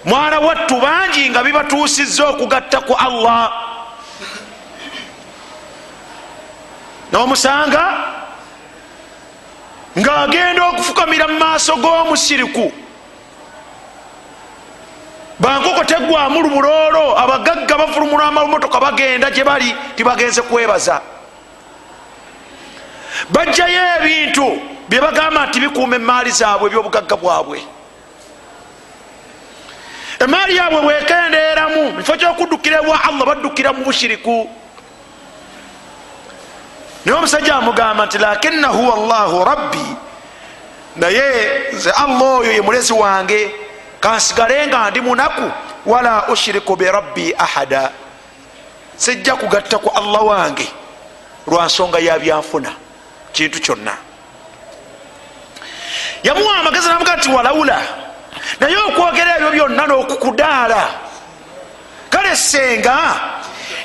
[0.05, 3.53] mwana wattu bangi nga bibatuusiza okugatta ku allah.
[7.13, 7.85] Nomusanga
[9.99, 12.73] ngaagenda okufukamira mu maaso g'omusiriku.
[15.39, 21.03] Bankoko tegwamu lubuloolo abagagga bafulumula amamotoka bagenda gye bali tibagenze kwebaza
[23.31, 24.47] bajjayo ebintu
[24.89, 27.63] byebagamba nti bikuuma emaali zaabwe ebyobugagga bwabwe.
[30.19, 34.51] Emaali yaabwe bwekendeeramu mukifo kyokuddukira ewa allah baddukira mu bushiriku.
[37.05, 39.87] Naye omusajja amugamba nti lakina huwa llahu rabbi.
[40.97, 41.25] Naye
[41.73, 43.51] nze allah oyo ye mulezi wange
[44.01, 45.51] kansigale nga ndi munaku
[45.87, 47.91] wala ushiriku birabbi ahada.
[48.97, 50.69] Sijja kugatta ku allah wange
[51.47, 52.82] lwansonga yabyanfuna
[53.33, 53.97] kintu kyonna.
[56.23, 57.83] Yamuwa amagezi namuga nti walawula
[58.61, 60.83] naye okwogera ebyo byonna n'okukudaala.
[62.11, 62.97] Kale senga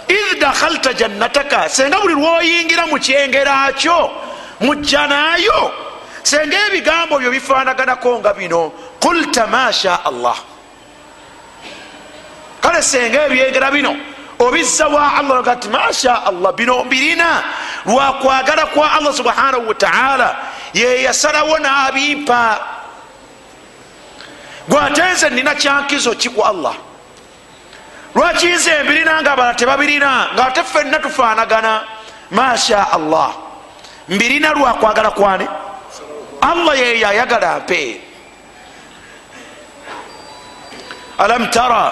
[0.07, 4.11] id dakhalta jannataka senga buli lwoyingira mu kyengera kyo
[4.59, 5.71] mujja naayo.
[6.23, 10.37] Senga ebigambo byo bifaanaganako nga bino qulta masha allah.
[12.61, 13.95] Kale senga ebyengera bino
[14.39, 17.43] obizza wa allah gati masha allah bino mbirina
[17.87, 20.35] lwakwagala kwa allah subhanahu wataala
[20.73, 22.59] yeyasalawo n'abimpa
[24.67, 26.75] gwatenze nina kyankizo ki ku allah?
[28.15, 30.27] Lwaki nze mbirina nga abala tebabirina?
[30.33, 31.81] Nga ate ffenna tufaanagana?
[32.31, 33.31] Masha allah.
[34.09, 35.47] Mbirina lwakwagala kwane?
[36.41, 38.01] Allah yeyo ayagala mpe.
[41.17, 41.91] Alam tara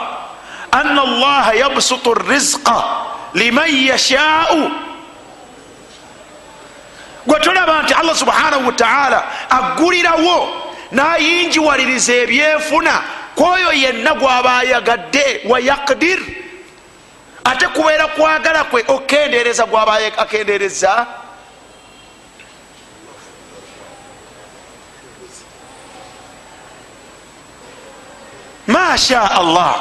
[0.71, 2.83] ana allaha yabsutu rizqa
[3.33, 4.84] liman yashau
[7.27, 10.37] gwe tolaba nti allah subhanahu wataala aggulirawo
[10.91, 13.01] nayinjiwaliriza ebyenfuna
[13.35, 16.19] kwoyo yenna gwaba ayagadde wayakdir
[17.43, 21.07] ate kubeera kwagala kwe okendereza gwaba akendereza
[28.67, 29.75] masha allah.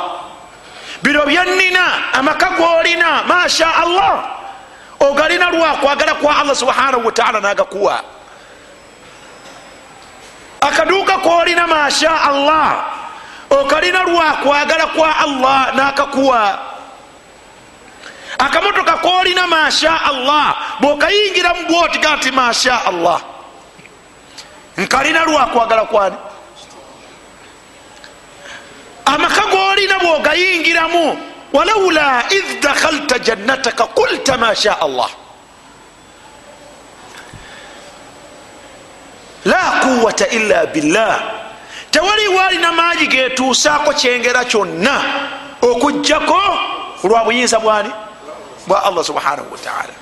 [1.03, 4.44] Biro byannina amaka golina masha allah
[5.11, 8.03] ogalina lwakwagala kwa allah subhanahu wataala nagakuwa.
[10.61, 12.85] Akaduuka kolina masha allah
[13.51, 16.59] okalina lwakwagala kwa allah nakakuwa.
[18.39, 23.21] Akamotoka kolina masha allah bwokayingiramu bwotiga nti masha allah
[24.77, 26.17] nkalina lwakwagala kwani?
[29.05, 31.19] Amaka golina bwogayingiramu
[31.55, 35.11] walaula id dakhalta jannataka qulta masha allah
[39.45, 41.17] la quwata illa billah
[41.91, 45.03] tewaliwo alina maanyi getuusaako kyengera kyonna.
[45.63, 46.41] Okugjako
[47.05, 47.91] lwa buyinza bwani?
[48.67, 49.95] Bwa allah subhanahu wataala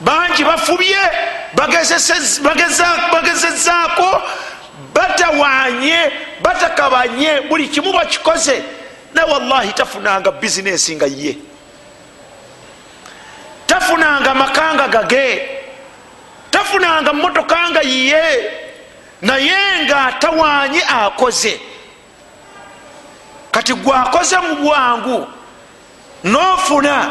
[0.00, 0.98] bangi bafubye
[3.12, 4.22] bagezezaako
[4.94, 8.62] batawanye batakabanye buli kimu bakikoze
[9.14, 11.38] naye wallahi tafunanga bizinesi nga ye.
[13.66, 15.48] Tafunanga makanga gage
[16.50, 18.50] tafunanga motoka nga ye.
[19.22, 21.60] Naye nga atawanye akoze.
[23.50, 25.26] Kati gwakoze mu bwangu
[26.24, 27.08] nofuna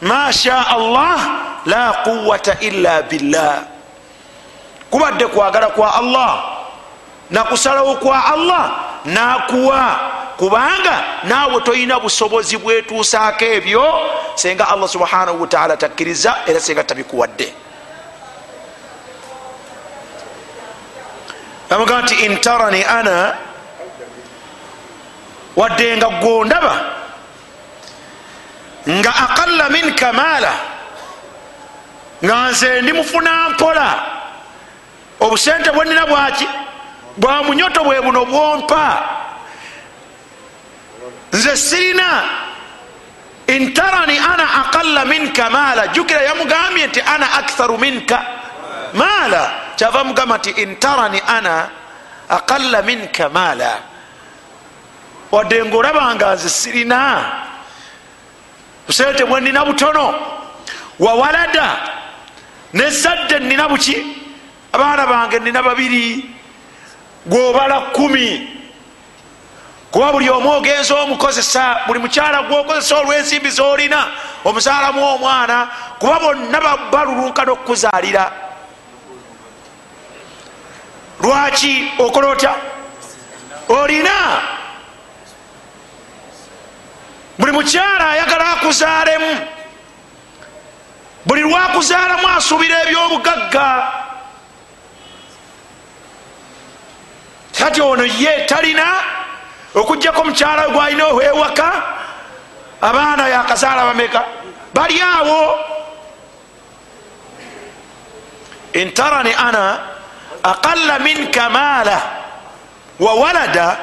[0.00, 1.18] masha allah
[1.66, 3.62] la quwata illa billah.
[4.90, 6.56] Kubadde kwagala kwa allah
[7.30, 8.70] nakusalawo kwa allah
[9.04, 10.00] nakuwa
[10.36, 13.84] kubanga naawe tolina busobozi bwetuusaako ebyo
[14.34, 17.54] senga allah subhanahu wataala takkiriza era senga tabikuwadde.
[21.70, 23.36] Amugaa nti intarani ana
[25.56, 26.74] wadde nga gwondaba
[28.88, 30.52] nga aqalla minka maala
[32.24, 34.02] nga nze ndimufuna mpola.
[35.20, 36.48] Obusente bwenina bwaki?
[37.16, 39.02] Bwa munyoto bwe buno bwompa
[41.36, 42.08] nze sirina
[43.46, 48.18] intarani ana aqalla minka maala jukira yamugambye nti ana aktharu minka
[48.94, 49.42] maala
[49.76, 51.68] kyava mugamba nti intarani ana
[52.28, 53.70] aqalla minka maala
[55.32, 57.00] wadde ngaolabanga nze sirina.
[58.86, 60.14] Busente bwe nina butono.
[60.98, 61.76] Wawalada
[62.72, 63.96] nezadde nina buki
[64.72, 66.24] abaana bange nina babiri.
[67.26, 68.55] Gwobala kumi
[69.96, 74.08] kuba buli omu ogenza omukozesa buli mukyala gwokozesa olwensimbi zolina
[74.44, 76.60] omuzaalamu omwana kuba bonna
[76.92, 78.32] balulunka nokukuzaalira
[81.20, 82.54] lwaki okola otya
[83.68, 84.42] olina.
[87.38, 89.46] Buli mukyala ayagala akuzaalemu
[91.26, 93.92] buli lwakuzaalamu asuubira ebyobugagga.
[97.58, 99.15] Kati ono ye talina
[99.76, 101.82] okugjako mukyala gwalina ewaka
[102.80, 104.24] abaana yakazaala bameka
[104.74, 105.58] bali awo.
[108.72, 109.78] Intarani ana
[110.42, 112.02] aqalla minka maala
[113.00, 113.76] wa walada.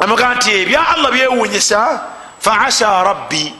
[0.00, 2.00] Amuga nti ebya allah byewunyisa
[2.40, 3.54] faasa rabbi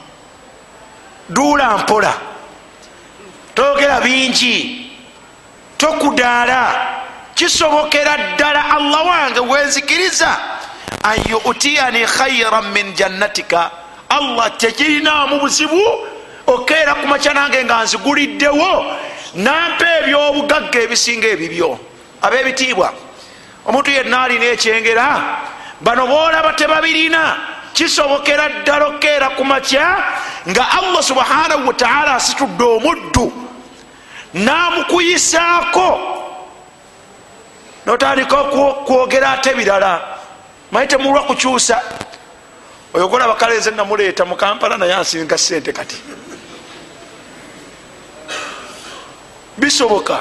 [1.29, 2.13] duula mpola.
[3.55, 4.89] Togera bingi
[5.77, 6.61] tokudaala
[7.43, 10.37] kisobokera ddala allah wange wenzikiriza
[11.03, 13.71] an yutiyani khairan min jannatika?
[14.09, 15.83] Allah tekirinaamu buzibu
[16.47, 18.71] okeera ku makya nange nga nziguliddewo
[19.35, 21.79] nampa ebyobugagga ebisinga ebibyo.
[22.21, 22.93] Ab'ebitiibwa
[23.67, 25.07] omuntu yenna alina ekyengera
[25.81, 27.23] bano boolaba tebabirina.
[27.73, 29.97] Kisobokera ddala okeera ku makya
[30.47, 33.27] nga allah subhanahu wataala asitudde omuddu
[34.33, 36.22] namukuyisaako
[37.85, 38.37] notandika
[38.85, 40.01] kwogera ate birala.
[40.71, 41.81] Maye temulwa kukyusa.
[42.93, 45.97] Oyogola bakaleeze namuleeta mukampala naye ansinga sente kati.
[49.57, 50.19] Bisoboka.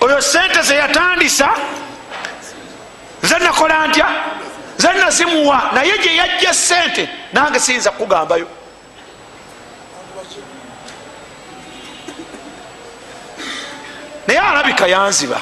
[0.00, 1.48] Oyo sente zeyatandisa
[3.22, 4.06] nze nakola ntya?
[4.78, 5.70] Nze nazimuwa.
[5.74, 8.48] Naye gye yajja sente nange siyinza kukugambayo
[14.26, 15.40] naye alabika yanziba.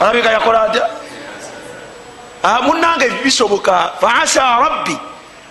[0.00, 0.90] Alabika yakola atya?
[2.42, 4.96] Ah, munange bisoboka faasa rabbi.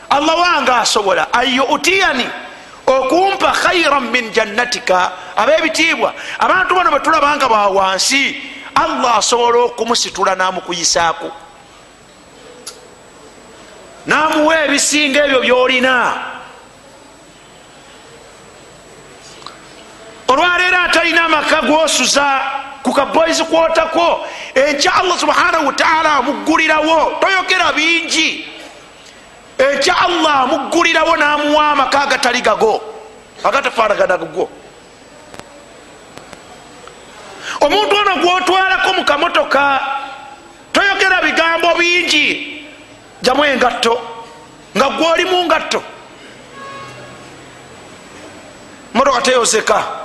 [0.10, 2.30] Allah wange asobola ayutiyani
[2.86, 5.12] okumpa khairan min jannatika.
[5.36, 8.38] Abebitiibwa abantu bano betulabanga bawansi
[8.76, 11.32] allah asobola okumusitula namukuyisaako.
[14.06, 16.33] Namuwa ebisinga ebyo byolina
[20.34, 22.42] olwaleero atalina amaka gwosuza
[22.84, 24.26] ku kaboyisi kwotako.
[24.56, 28.48] Enkya allah subhanahu wataala amuggulirawo toyogera bingi.
[29.58, 32.82] Enkya allah amuggulirawo namuwa amaka agatali gago
[33.44, 34.50] agatafaanaganago
[37.62, 39.80] omuntu ono gwotwalako mu kamotoka
[40.74, 42.50] toyogera bigambo bingi.
[43.22, 44.02] Jamu engatto
[44.78, 45.84] nga gwoli mu ngatto.
[48.94, 50.03] Motoka teyozeka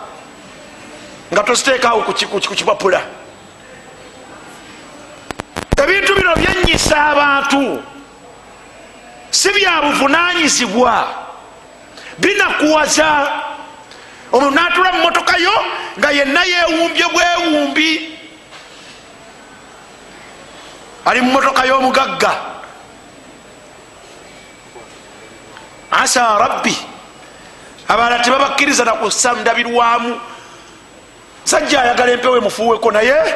[1.33, 2.13] nga toziteekaawo ku
[2.55, 3.01] kipapula
[5.89, 7.83] ebintu bino byenyisa abantu.
[9.31, 11.09] Si byabuvunanyizibwa
[12.19, 13.45] binakuwaza.
[14.33, 15.57] Ono natula mu motoka yo
[15.99, 17.91] nga yenna yewumbye bwewumbi.
[21.05, 22.33] Ali mu motoka y'omugagga.
[25.91, 26.77] Asa rabbi.
[27.89, 30.21] Abalala tebabakkiriza nakussa ndabirwamu
[31.49, 33.35] musajja ayagala empewo emufuuweko naye.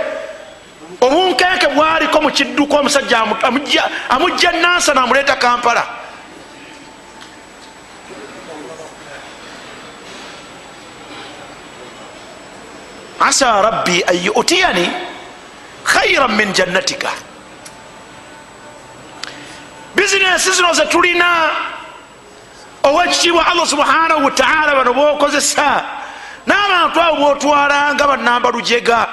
[1.00, 3.24] Obunkenke bwaliko mu kidduka omusajja
[4.08, 5.86] amujja nansa namuleeta kampala.
[13.20, 14.90] Asa rabbi an yutiyani
[15.84, 17.10] khairan min jannatika.
[19.94, 21.50] Bizinesi zino zetulina
[22.82, 26.01] owekitiibwa allah subhanahu wataala bano bokozesa
[26.46, 29.08] n'abantu abo botwalanga banamba lujega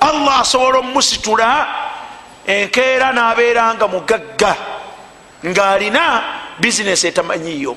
[0.00, 1.50] allah asobola omusitula
[2.46, 4.52] enkeera n'abeeranga mugagga
[5.44, 6.04] ng'alina
[6.60, 7.76] bizinesi etamanyiyo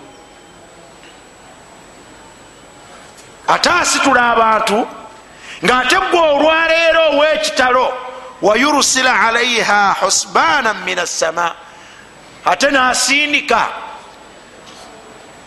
[3.47, 4.79] ate asitula abantu
[5.63, 7.85] ng'ate gwe olwaleero ow'ekitalo
[8.41, 11.55] wayurusila alaiha husbaana min assama
[12.45, 13.61] ate n'asindika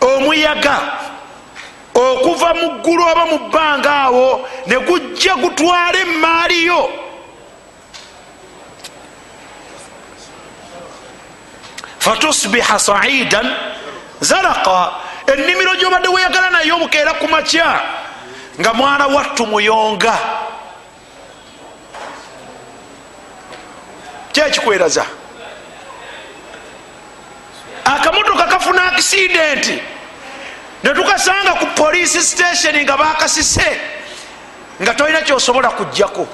[0.01, 0.77] omuyaga
[1.97, 6.81] okuva mu ggulu oba mu bbanga awo ne gujja gutwala emaaliyo
[11.99, 13.47] fatusbiha saidan
[14.21, 14.91] zalaka
[15.27, 17.81] ennimiro gyobadde weyagala naye obukeera ku makya
[18.59, 20.17] nga mwana wattu muyonga.
[24.31, 25.05] Kyekikweraza?
[27.85, 29.81] Akamotoka kafuna akisidenti
[30.83, 33.79] netukasanga ku poliisi sitationi nga bakasise
[34.81, 36.27] nga tolina kyosobola kujjako.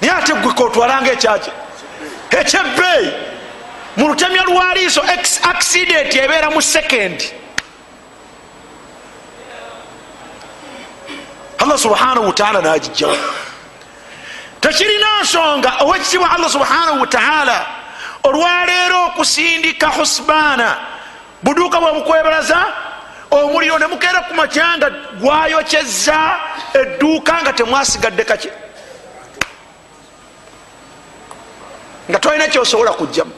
[0.00, 1.50] Naye ate gwe kotwalanga ekyaki
[2.30, 3.12] ekyebbeeyi
[3.96, 5.02] mu lutemya lwaliiso
[5.42, 7.32] accident ebeera mu sekendi
[11.58, 13.16] allah subhanahu wataala nagijjawo.
[14.60, 17.66] Tekirina nsonga owekitibwa allah subhanahu wataala
[18.22, 20.76] olwaleero okusindika husbaana
[21.42, 22.60] buduuka bwebukwebalaza
[23.30, 24.90] omuliro ne mukeera ku makyanga
[25.20, 26.18] gwayokyeza
[26.74, 28.50] edduuka nga temwasigadde kake
[32.10, 33.32] nga tolina kyosobola kujjamu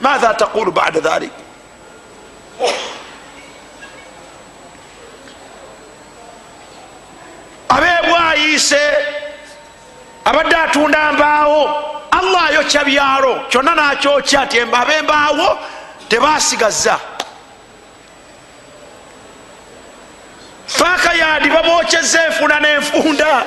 [0.00, 1.32] maatha taqulu bada dhalik?
[7.68, 8.82] Abeebwayiise
[10.24, 11.88] abadde atunda mbaawo.
[12.10, 13.48] Allah ayokya byalo.
[13.50, 15.58] Kyonna nakyokya ti abembaawo
[16.08, 16.98] tebasigaza
[20.78, 23.46] paaka yadi babokyeza enfuna nenfunda.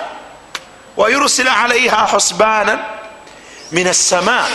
[0.98, 2.80] Wayurusila alaiha husbanan
[3.72, 4.46] min assama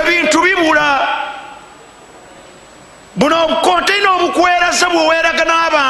[0.00, 1.08] ebintu bibula.
[3.16, 3.48] Buno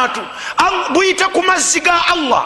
[0.04, 2.44] n'abantu buyita ku mazzi ga allah.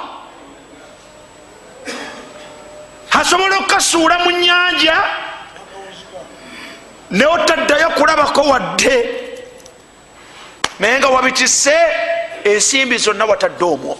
[3.19, 4.95] Asobola okukasuula mu nyanja
[7.11, 8.97] neotaddayo kulabako wadde.
[10.79, 11.75] Naye nga wabitise
[12.45, 13.99] ensimbi zonna watadde omwo.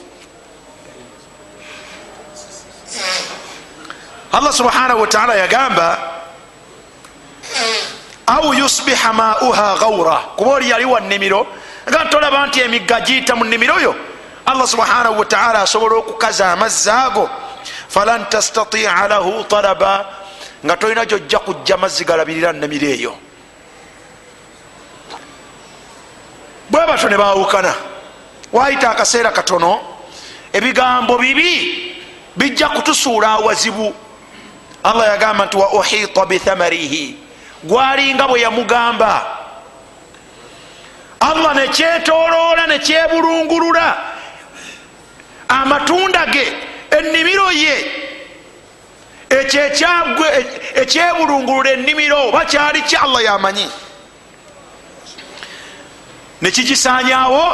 [4.33, 5.99] Allah subhanahu wataala yagamba
[8.27, 11.47] au yusbiha mauha gaura kuba oli yali wa nnimiro
[11.89, 13.95] nga tolaba nti emigga giyita mu nnimiro yo.
[14.47, 17.29] Allah subhanahu wataala asobola okukaza amazzi ago.
[17.89, 20.07] Falan tastatia lahu talaba.
[20.65, 23.13] Nga tolina gyojja kujja mazzi galabirira nnimiro eyo.
[26.71, 27.75] Bwe batyo ne bawukana
[28.53, 29.81] wayita akaseera katono
[30.53, 31.95] ebigambo bibi
[32.37, 33.95] bijja kutusuula awazibu.
[34.85, 37.17] Allah yagamba nti wa uhita bithamarihi
[37.65, 39.38] gwalinga bwe yamugamba
[41.21, 43.97] allah nekyetoloola nekyebulungulula
[45.49, 46.53] amatunda ge
[46.91, 47.77] ennimiro ye
[49.31, 49.61] ekyo
[50.75, 53.69] ekyebulungulula ennimiro oba kyali ki allah yamanyi.
[56.43, 57.45] Nekigisanyawo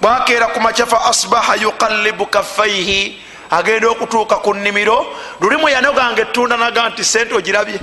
[0.00, 5.06] bwakeera ku makyafa asbaha yuqallibu kaffaihi agenda okutuuka ku nnimiro
[5.40, 7.80] lulimu yanoganga ettunda naga nti sente ogirabye.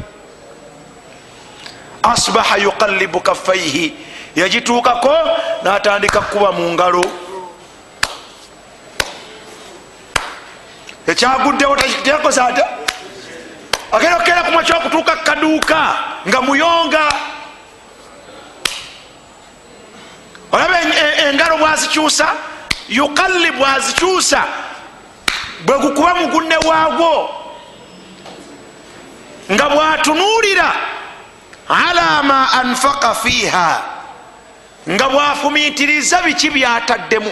[2.03, 4.08] Asbaha yuqallibu kaffaihi
[4.39, 5.15] yagituukako
[5.63, 7.03] natandika kuba mu ngalo.
[11.07, 12.65] Ekyaguddewo tekoza ata
[13.91, 15.79] agenda okukeera ku makya okutuuka kukaduuka
[16.27, 17.05] nga muyonga.
[20.51, 20.77] Olaba
[21.29, 22.27] engalo bwazikyusa
[22.89, 24.41] yukalli bwazikyusa
[25.65, 27.29] bwe gukuba mugunne waagwo
[29.51, 30.69] nga bwatunuulira
[31.69, 33.98] ala ma anfaka fiiha
[34.89, 37.31] nga bwafumiitiriza biki byataddemu?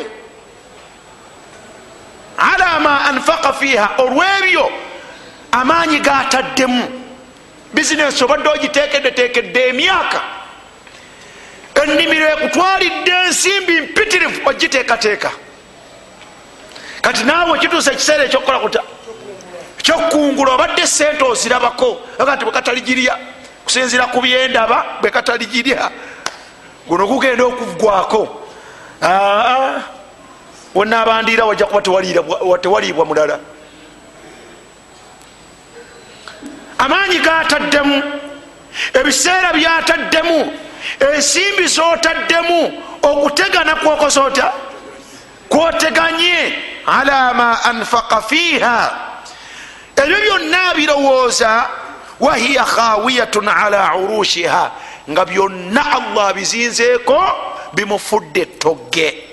[2.37, 4.71] Ala ma anfaka fiiha olwebyo
[5.51, 6.83] amaanyi gataddemu?
[7.73, 10.21] Bizinesi obadde ogiteekeddeteekedde emyaka
[11.83, 15.31] ennimiro ekutwalidde ensimbi mpitirivu ogiteekateeka.
[17.01, 18.81] Kati naawe okituusa ekiseera ekyokukola kuta
[19.79, 23.17] ekyokukungula obadde sente ozirabako aga nti bwekataligirya
[23.63, 25.91] kusinzira ku byendaba bwekataligirya
[26.87, 28.43] guno gugenda okugwako.
[30.75, 31.81] Wenabandiira wajja kuba
[32.57, 33.39] tewaliibwa mulala.
[36.77, 38.03] Amaanyi gataddemu
[38.93, 40.53] ebiseera byataddemu
[40.99, 44.51] ensimbi zotaddemu okutegana kwokosa otya
[45.49, 46.53] kwoteganye.
[46.85, 48.91] Ala ma anfaka fiiha.
[49.95, 51.69] Ebyo byonna birowooza
[52.19, 54.71] wahiya khawiyatun ala urushiha
[55.09, 57.17] nga byonna allah bizinzeeko
[57.73, 59.23] bimufudde togge.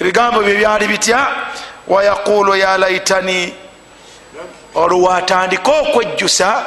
[0.00, 1.26] Ebigambo bye byali bitya?
[1.86, 3.54] Wayaqulu ya laitani
[4.74, 6.64] olwatandika okwejjusa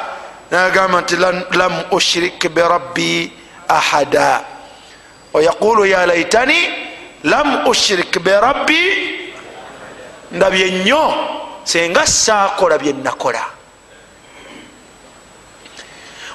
[0.50, 1.16] nagamba nti
[1.56, 3.32] lam ushrik birabbi
[3.68, 4.44] ahada.
[5.32, 6.58] Wayaqulu ya laitani
[7.24, 8.82] lam ushrik birabbi
[10.32, 11.14] ndabye nnyo
[11.64, 13.59] senga saakola byenakola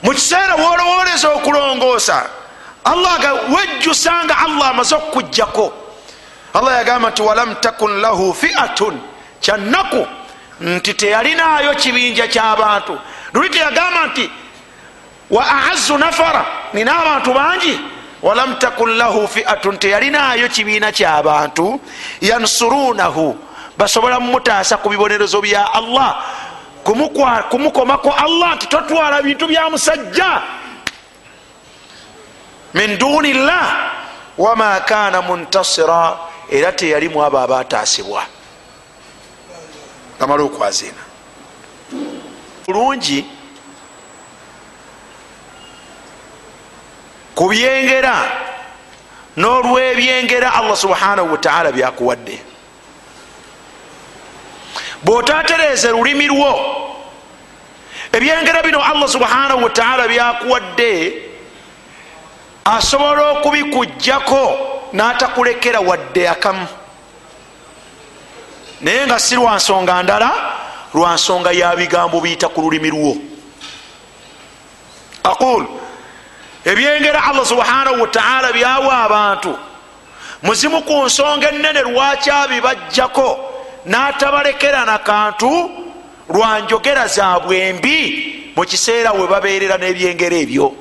[0.05, 2.29] mu kiseera wolowoleza okulongoosa
[2.85, 3.17] allah
[3.49, 5.73] wejjusanga allah amaze okukujjako.
[6.53, 8.95] Allah yagamba nti walam takun lahu fiatun.
[9.41, 10.07] Kyannaku
[10.61, 12.99] nti teyalinaayo kibinja kyabantu
[13.33, 14.29] luli teyagamba nti
[15.29, 16.45] wa aazu nafara.
[16.73, 17.79] Nina abantu bangi.
[18.21, 19.77] Walam takun lahu fiatun.
[19.77, 21.81] Teyalinaayo kibiina kyabantu
[22.21, 23.37] yansurunahu.
[23.77, 26.23] Basobola mumutaasa ku bibonerezo bya allah
[27.49, 30.41] kumukomako allah nti totwala bintu bya musajja.
[32.73, 33.91] Min duni llah
[34.37, 36.17] wama kana muntasira
[36.51, 38.23] era teyalimu abo abataasibwa.
[40.19, 41.01] Amala okwazina
[42.65, 43.25] bulungi
[47.35, 48.15] ku byengera
[49.37, 52.39] n'olwebyengera allah subhanahu wataala byakuwadde.
[55.03, 56.74] Bwotatereze lulimi lwo
[58.15, 61.13] ebyengera bino allah subhanahu wataala byakuwadde
[62.65, 64.43] asobola okubikugjako
[64.93, 66.67] n'atakulekera wadde akamu.
[68.81, 70.31] Naye nga si lwansonga ndala
[70.93, 73.17] lwansonga ya bigambo biyita ku lulimi lwo.
[75.23, 75.67] Aqul
[76.65, 79.57] ebyengera allah subhanahu wataala byawa abantu.
[80.43, 83.39] Muzimu ku nsonga enene lwaki abibajjako
[83.85, 85.84] n'atabalekera nakantu
[86.29, 87.97] lwanjogera zaabwe mbi
[88.55, 90.73] mu kiseera we babeerera n'ebyengera ebyo.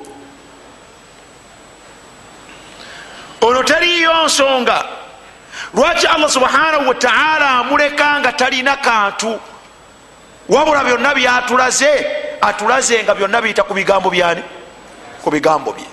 [3.41, 4.85] Olwo teriyo nsonga.
[5.73, 9.39] Lwaki allah subhanahu wataala amuleka nga talina kantu?
[10.49, 12.05] Wabula byonna byatulaze
[12.41, 14.43] atulaze nga byonna biyita ku bigambo byani?
[15.21, 15.85] Ku bigambo bye.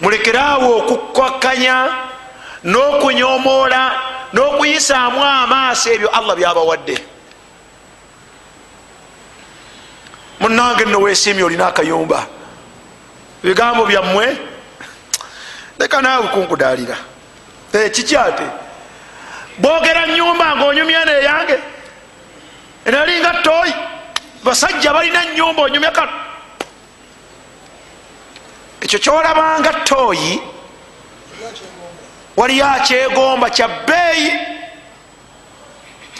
[0.00, 1.88] Mulekeraawo okukwakanya
[2.64, 3.82] n'okunyomoola
[4.32, 6.96] n'okuyisaamu amaaso ebyo allah byabawadde.
[10.40, 12.26] Munange nno wesiimye olina akayumba.
[13.44, 14.36] Ebigambo byammwe
[15.78, 16.96] leka naawe kunkudaalira.
[17.92, 18.46] Kiki ate?
[19.58, 21.58] Bogera nyumba ngaonyumya neyange
[22.84, 23.74] enalinga toyi
[24.44, 26.08] basajja balina nyumba onyumya ka
[28.80, 30.42] ekyo kyolabanga toyi
[32.36, 34.32] waliyo akyegomba kya bbeeyi.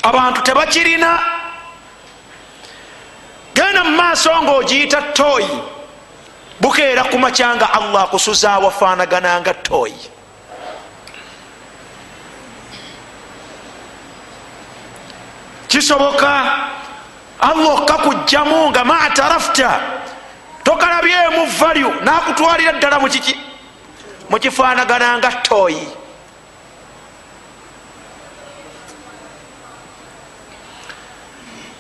[0.03, 1.19] Abantu tebakirina.
[3.55, 5.63] Genda mu maaso ngaogiyita toyi
[6.61, 9.95] bukeera ku macyanga allah akusuza awafaanagananga toyi
[15.69, 16.33] kisoboka
[17.41, 19.71] allah okakugjamu nga matarafta
[20.65, 23.35] tokalabyemu valyu nakutwalira ddala mukiki
[24.31, 25.89] mukifaanagananga toyi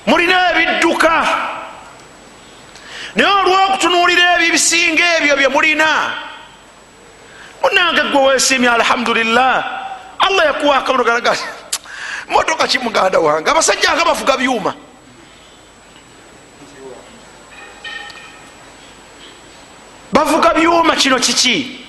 [0.06, 1.14] mulina ebidduka
[3.14, 5.90] naye olwokutunuulira ebyo ebisinga ebyo bye mulina
[7.62, 9.54] munange gwe wesimye alhamdulillah
[10.18, 11.32] allah yakuwa akamuno galaga
[12.28, 13.50] motoka ki muganda wange?
[13.50, 14.74] Abasajja nga bavuga byuma.
[20.12, 21.80] Bavuga byuma kino kiki?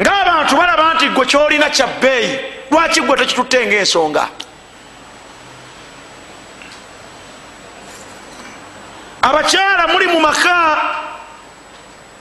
[0.00, 2.38] Ngaabantu balaba nti gwe kyolina kya bbeeyi
[2.70, 4.28] lwaki gwe tekitutte ngaensonga
[9.22, 10.60] abakyala muli mu maka.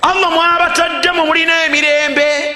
[0.02, 2.56] Allah mwabataddemu mulina emirembe.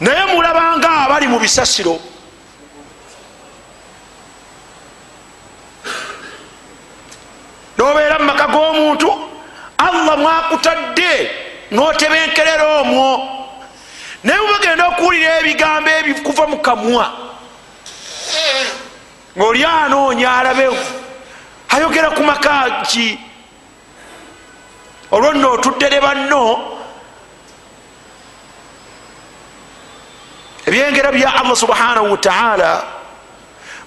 [0.00, 1.98] Naye mulabanga abali mu bisasiro.
[7.78, 9.10] Nobeera mu maka g'omuntu
[9.78, 11.30] allah mwakutadde
[11.70, 13.10] notebenkerera omwo.
[14.24, 17.06] Naye mubagenda okuwulira ebigambo ebikuva mu kamwa
[19.36, 20.76] ngaoli anoonya alabewo
[21.72, 23.18] ayogera ku maka ki?
[25.10, 26.44] Olwo nno otuddere banno.
[30.66, 32.84] Ebyengera bya allah subhanahu wataala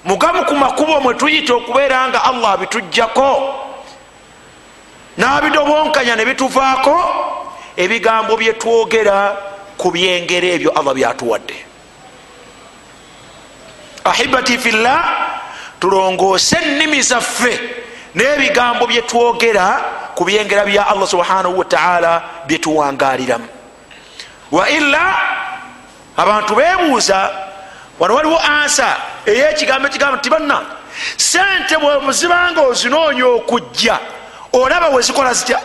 [0.04, 3.54] mugamu ku makubo mwe tuyita okubeera nga allah abitujjako.
[5.18, 6.96] N'abidobonkanya ne bituvaako
[7.76, 9.36] ebigambo byetwogera
[9.78, 11.56] ku byengera ebyo allah byatuwadde.
[14.04, 15.00] Ahibati fillah
[15.80, 17.60] tulongoose ennimi zaffe
[18.14, 19.66] n'ebigambo byetwogera
[20.14, 23.48] ku byengera bya allah subhanahu wataala byetuwangaliramu
[24.52, 25.16] wa ila
[26.16, 27.30] abantu bebuuza
[27.98, 28.96] wano waliwo ansa
[29.26, 30.60] eyekigambo ekigambo tibanna
[31.16, 33.98] sente bwemuzibanga ozinoonya okujja
[34.52, 35.60] olaba wezikola zitya?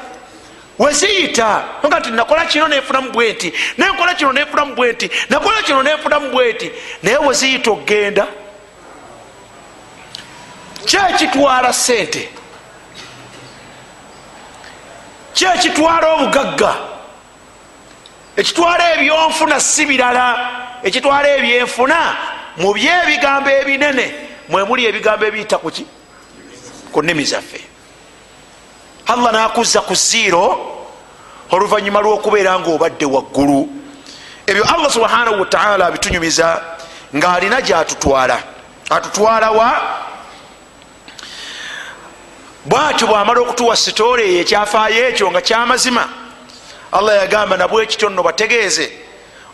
[0.80, 6.72] Weziyita nga nti nakola kino nenfunamu bwenti nenkola kino nenfunamu bwenti nakola kino nenfunamu bwenti
[7.04, 8.28] naye weziyita okgenda
[10.86, 12.30] kyekitwala sente.
[15.34, 16.76] Kyekitwala obugagga.
[18.38, 20.26] Ekitwala ebyonfuna si birala.
[20.84, 22.16] Ekitwala ebyenfuna
[22.58, 24.14] mu byebigambo ebinene.
[24.50, 25.86] Mwemuli ebigambo ebiyita kuki
[26.92, 27.62] ku nnimi zaffe.
[29.08, 30.46] Allah nakuzza ku ziiro
[31.52, 33.70] oluvanyuma lwokubeera nga obadde waggulu.
[34.48, 36.62] Ebyo allah subhanahu wataala abitunyumiza
[37.16, 38.38] ngaalina gyatutwala.
[38.90, 39.82] Atutwalawa
[42.66, 46.10] bwatyo bwamala okutuwa sitoole eyo ekyafaayo ekyo nga kyamazima
[46.92, 48.92] allah yagamba nabwe ekityo nno bategeeze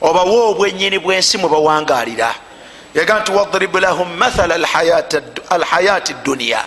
[0.02, 2.36] obawe obwenyini bwensi mwe bawangalira
[2.96, 4.56] yagamba nti wadrib lahum mathala
[5.50, 6.66] alhayati duniya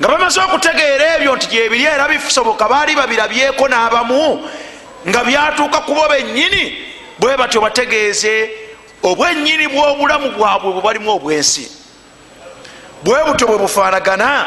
[0.00, 4.44] nga bamaze okutegeera ebyo nti gyebiri era bisoboka baali babirabyeko n'abamu
[5.08, 6.64] nga byatuuka kubo bennyini
[7.18, 8.50] bwe batyo bategeeze
[9.02, 11.70] obwenyini bw'obulamu bwabwe bwe balimu obwensi.
[13.02, 14.46] Bwe butyo bwe bufaanagana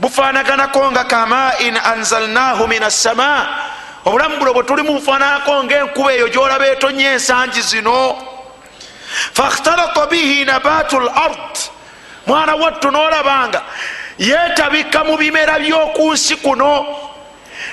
[0.00, 3.48] bufaanaganako nga kamain anzalnahu min assama.
[4.04, 8.16] Obulamu buno bwe tulimu bufaananako ngaenkuba eyo gyolaba etonye ensangi zino.
[9.32, 11.58] Fakhtalata bihi nabatu lard
[12.26, 13.62] mwana wattu nolabanga
[14.18, 16.86] yetabika mu bimera by'oku nsi kuno.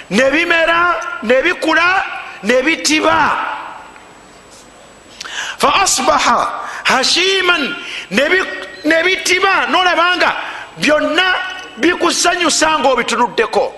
[0.09, 2.03] Ne bimera ne bikula
[2.43, 3.37] ne bitiba.
[5.57, 6.49] Fa asbaha
[6.83, 7.75] hashiman.
[8.83, 9.67] Ne bitiba.
[9.67, 10.35] Nolabanga
[10.77, 11.33] byonna
[11.77, 13.73] bikusanyusa nga obitunuddeko.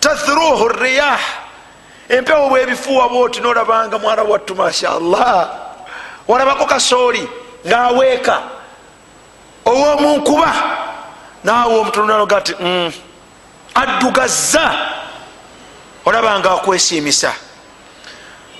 [0.00, 1.20] Tathruhu riyah
[2.08, 5.50] empewo bwebifuuwa bwoti nolabanga mwana wattu mashallah
[6.28, 7.28] walabako kasooli
[7.66, 8.42] ngaaweeka
[9.64, 10.52] owomunkuba
[11.44, 12.92] naawe omutununaloga ti mm,
[13.74, 14.74] addugazza.
[16.04, 17.32] Olabanga akwesiimisa.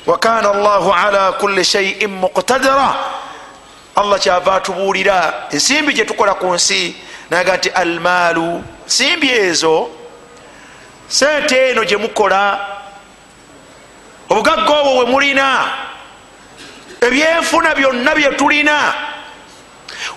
[0.06, 2.94] Wakana allahu ala kulli shaiin muqtadira
[3.96, 5.46] allah kyava atubuulira.
[5.50, 6.96] Ensimbi gyetukola ku nsi
[7.30, 9.90] naga nti almaalu nsimbi ezo
[11.08, 12.42] sente eno gyemukola
[14.28, 15.46] obugagga obwo bwe mulina
[17.00, 18.76] ebyenfuna byonna byetulina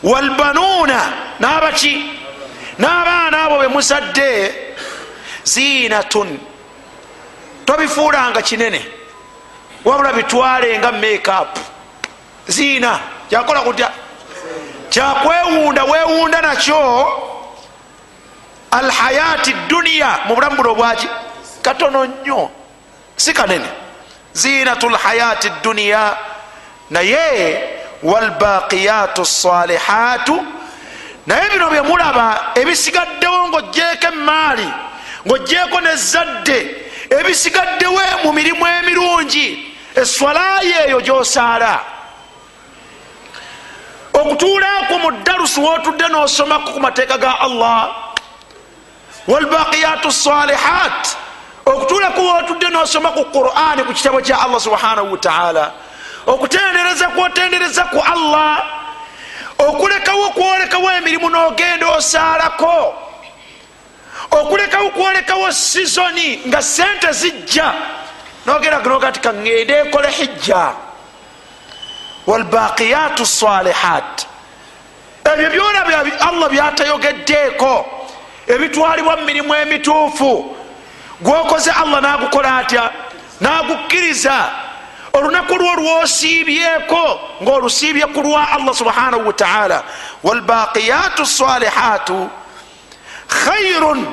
[0.04, 1.00] walbanuuna
[1.40, 1.94] n'abaki
[2.80, 4.30] n'abaana abo bemusadde
[5.44, 6.40] ziinatun.
[7.66, 8.86] Tobifuulanga kinene
[9.86, 11.60] wabula bitwale nga makeup.
[12.48, 13.00] Ziina
[13.30, 13.92] kyakola kutya
[14.90, 17.08] kyakwewunda wewunda nakyo
[18.72, 21.08] alhayati duniya mu bulamu buno bwaki
[21.62, 22.50] katono nnyo
[23.16, 23.66] si kanene.
[24.34, 26.18] Zinatu lhayati duniya
[26.90, 27.64] naye
[28.04, 30.46] walbaqiyatu salihatu.
[31.28, 34.74] Naye bino byemulaba ebisigaddewo ngaogyeko emaali
[35.28, 36.58] ngaogyeko nezadde
[37.10, 41.80] ebisigaddewo mu mirimu emirungi eswalayo eyo gyosaala
[44.14, 47.96] okutuulako mu darusu wotudde nosomako ku mateeka ga allah.
[49.28, 51.18] Walbaqiyatu salihat
[51.66, 55.72] okutuulako wotudde nosoma ku qurani ku kitabo kya allah subhanahu wataala
[56.28, 58.64] okutendereza kwotendereza ku allah.
[59.60, 62.96] Okulekawo kwolekawo emirimu nogenda osaalako.
[64.32, 67.74] Okulekawo kwolekawo sizoni nga sente zijja.
[68.46, 70.89] Nogenda noga ti kaŋŋende ekole hijja
[72.30, 74.30] walbaqiyatu salihat
[75.34, 75.80] ebyo byona
[76.20, 77.86] allah byatayogeddeeko.
[78.48, 80.56] Ebitwalibwa mu mirimu emituufu.
[81.22, 82.92] Gwokoze allah nagukola atya?
[83.42, 84.50] Nagukkiriza.
[85.14, 89.84] Olunaku lwo lwosiibyeko ngaolusiibye ku lwa allah subhanahu wataala
[90.24, 92.30] walbaqiyatu salihatu
[93.28, 94.08] khairun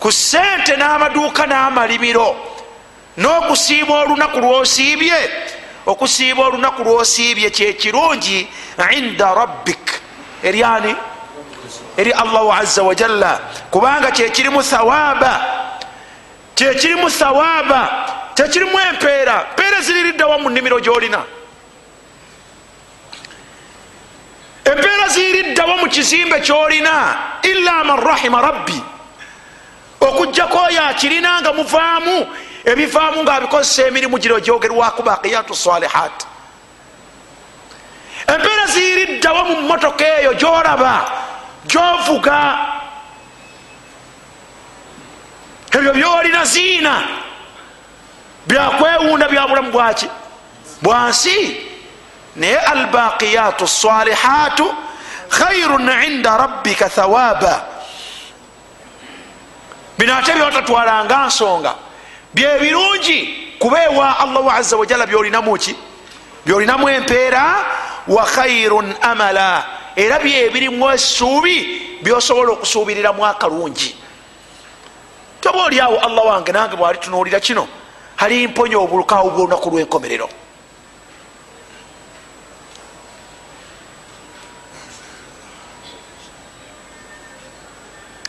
[0.00, 2.36] ku sente n'amaduuka n'amalimiro.
[3.18, 5.18] N'okusiiba olunaku lwosiibye
[5.88, 8.48] okusiiba olunaku lwosiibye kyekirungi
[8.96, 9.84] inda rabbik.
[10.42, 10.94] Eryani
[11.96, 15.32] eri allahu aza wajalla kubanga kyekirimu thawaba
[16.54, 17.82] kyekirimu thawaba
[18.34, 21.24] tekirimu empeera mpeera ziririddawa mu nnimiro gyolina.
[24.64, 28.82] Empeera ziriddawa mu kizimbe kyolina illa man rahima rabbi.
[30.00, 32.26] Okugjako oyo akirina nga muvaamu
[32.70, 36.16] ebivaamu ngaabikozesa emirimu giro gyogerwaku baqiyatu salihat
[38.26, 40.94] empeera ziriddawa mu motoka eyo gyolaba
[41.66, 42.38] gyovuga
[45.72, 46.94] ebyo byolina ziina.
[48.48, 50.08] Byakwewunda byabulamu bwaki
[50.82, 51.36] bwansi
[52.36, 54.74] naye albaqiyatu salihatu
[55.28, 57.64] khairun inda rabbika thawaba
[59.98, 61.74] bino ate byotatwalanga nsonga
[62.34, 65.76] byebirungi kubeewa allahu aza wajala byolinamuki
[66.46, 67.64] byolinamu empeera
[68.08, 69.64] wa khairun amala.
[69.96, 73.96] Era byebirimu essuubi byosobola okusuubiriramu akalungi.
[75.40, 77.68] Toba oliawo allah wange nange bwali tunuulira kino
[78.16, 80.28] hali mponya obulukawo bwolunaku lwenkomerero.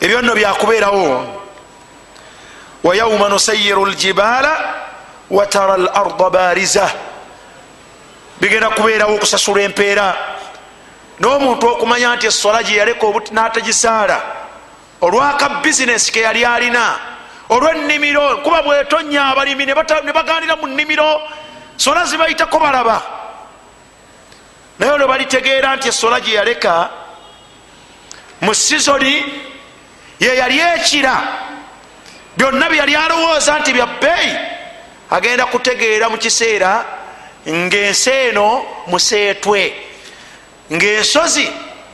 [0.02, 1.26] Ebyo nno byakubeerawo
[2.84, 4.76] wa yauma nusayiru ljibaala
[5.30, 6.92] watara larda bariza
[8.42, 10.16] bigenda kubeerawo okusasula empeera.
[11.20, 14.18] N'omuntu okumanya nti esola gye yaleka n'atagisaala
[15.02, 16.96] olwaka bizinesi ke yali alina
[17.50, 21.22] olwennimiro kuba bwetonya abalimi ne baganira mu nnimiro
[21.78, 23.02] sola zibayitako balaba.
[24.80, 26.90] Naye olwe balitegeera nti esola gye yaleka
[28.42, 29.44] mu sizoni
[30.20, 31.49] ye yali ekira
[32.40, 34.34] byonna byeyali alowooza nti bya bbeeyi.
[35.12, 36.86] Agenda kutegeera mu kiseera
[37.48, 39.74] ng'ensi eno museetwe.
[40.72, 41.48] Ng'ensozi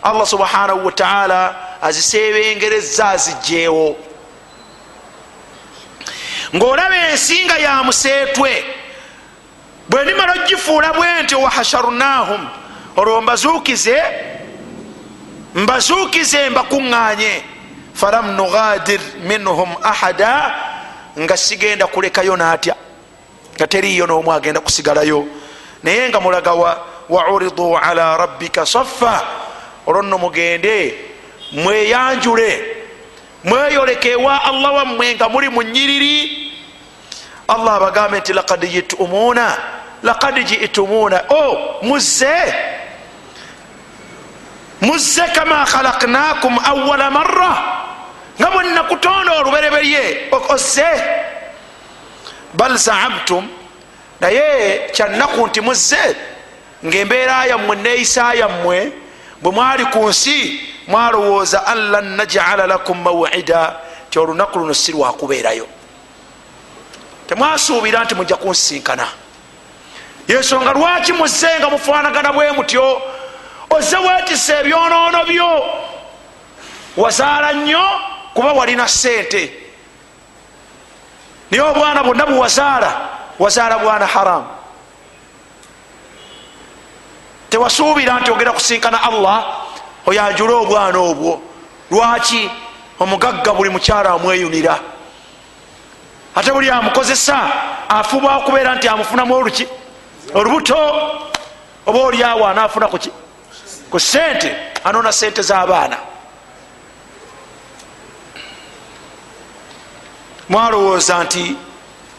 [0.04, 3.96] allah subhanahu wataala azisebengereza azigjeewo.
[6.56, 8.52] Ng'olaba ensi nga ya museetwe
[9.90, 12.48] bwe ndimala ogifuula bwe nti wahasharnahum
[12.96, 13.98] olwo mbazuukize
[15.56, 17.34] mbazuukize mbakuŋŋaanye
[17.96, 20.52] falam nugadir minhum ahada
[21.16, 22.76] nga sigenda kulekayo naatya
[23.56, 25.24] nga teriyo n'omu agenda kusigalayo.
[25.84, 29.24] Naye nga mulagawa wauridu ala rabbika saffa
[29.88, 30.96] olwo nno mugende
[31.52, 32.76] mweyanjule
[33.44, 36.52] mweyoleke ewa allah wammwe nga muli mu nyiriri
[37.48, 39.58] allah abagambe nti lakad jitumuna
[40.04, 41.24] lakad jitumuna.
[41.30, 42.54] O muzze!
[44.82, 47.85] Muzze kama khalaknakum awala marra
[48.40, 50.88] nga bwenakutonda olubereberye ozze
[52.54, 53.48] bal zaamtum
[54.20, 56.16] naye kyanaku nti muzze
[56.86, 58.92] ngaembeera yammwe neeyisa yammwe
[59.42, 63.76] bwe mwali ku nsi mwalowooza an lan najala lakum mawida
[64.10, 65.68] ti olunaku luno si lwakubeerayo
[67.28, 69.08] temwasuubira nti mujja kunsisinkana
[70.28, 73.02] yensonga lwaki muzze nga mufaanagana bwe mutyo?
[73.70, 75.52] Ozze weetisa ebyonoono byo.
[76.98, 77.86] Wazaala nnyo
[78.36, 79.54] kuba walina sente
[81.52, 82.92] naye obwana bwonna buwazaala
[83.40, 84.48] wazaala bwana haramu
[87.50, 89.46] tewasuubira nti ogenda kusinkana allah
[90.06, 91.42] oyanjule obwana obwo.
[91.92, 92.52] Lwaki
[93.00, 94.80] omugagga buli mukyala amweyunira?
[96.36, 97.40] Ate buli amukozesa
[97.90, 99.68] afuba okubeera nti amufunamu oluki
[100.34, 100.76] olubuto
[101.86, 102.88] oba oliawo anaafuna
[103.92, 105.98] ku sente anoona sente z'abaana
[110.50, 111.56] mwalowooza nti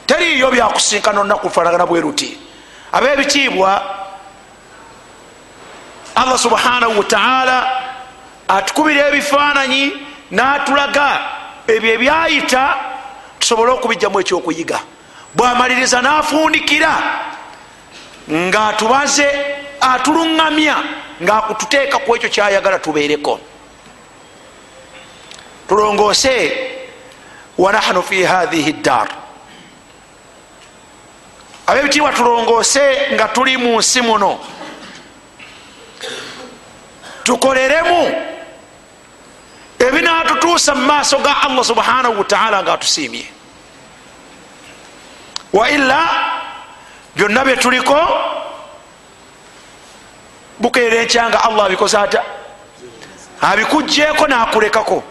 [0.06, 2.38] teriiyo byakusinkana olunaku lufanagana bwe ruti
[2.92, 3.70] ab'ebitiibwa
[6.14, 7.56] allah subhanahu wataala
[8.48, 9.92] atukubira ebifaananyi
[10.30, 11.08] n'atulaga
[11.66, 12.64] ebyo ebyayita
[13.38, 14.78] tusobole okubijjamu ekyokuyiga.
[15.34, 16.92] Bwamaliriza n'afundikira
[18.30, 19.28] ng'atubaze
[19.80, 20.76] atuluŋŋamya
[21.22, 23.40] ng'akututeeka ku ekyo kyayagala tubeereko.
[25.68, 26.34] Tulongoose
[27.58, 29.08] wanahnu fi hathihi ddar
[31.66, 34.38] abebitiibwa tulongoose nga tuli mu nsi muno
[37.24, 38.00] tukoleremu
[39.78, 43.26] ebinatutuusa mu maaso ga allah subhanahu wataala nga atusiimye
[45.52, 46.00] waila
[47.16, 47.98] byonna byetuliko
[50.58, 52.22] bukeera enkyanga allah abikoze ata
[53.40, 55.02] abikugjeeko nakulekako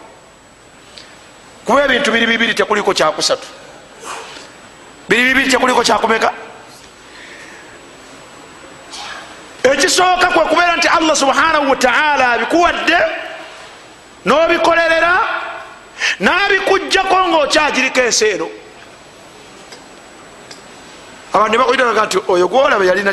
[1.66, 3.46] kuba ebintu biri bibiri tekuliko kyakusatu.
[5.08, 6.32] Biri bibiri tekuliko kyakumeka?
[9.62, 12.98] Ekisooka kwe kubeera nti allah subhanahu wataala abikuwadde
[14.24, 15.12] n'obikolerera
[16.20, 18.48] n'abikugjako ngaokyagiriko ensi eno.
[21.32, 23.12] Abantu nebakuitaga nti oyo gwolaba yalina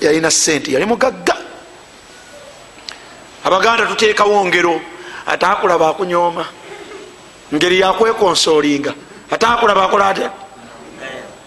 [0.00, 1.36] yalina sente yali mugagga.
[3.44, 4.80] Abaganda tuteekawo ngero
[5.26, 6.59] atakulaba akunyooma
[7.54, 8.94] ngeri yakwekonsoolinga
[9.30, 10.30] atakulaba akola atya?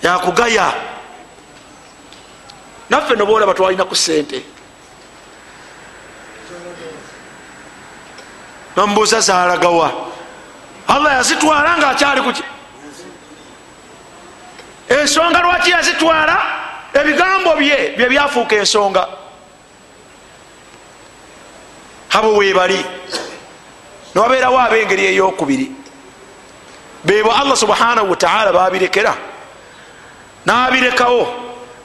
[0.04, 0.74] Yakugaya.
[2.90, 4.44] Naffe nobaolaba twalina ku sente
[8.76, 9.92] nomubuuza zalagawa
[10.88, 12.44] allah yazitwala nga akyali kuki
[14.90, 16.38] ensonga lwaki yazitwala?
[16.94, 19.08] Ebigambo bye bye byafuuka ensonga.
[22.14, 22.86] Abo webali
[24.14, 25.72] niwabeerawo abengeri eyokubiri
[27.04, 29.16] bebo allah subhanahu wataala babirekera.
[30.46, 31.28] Nabirekawo.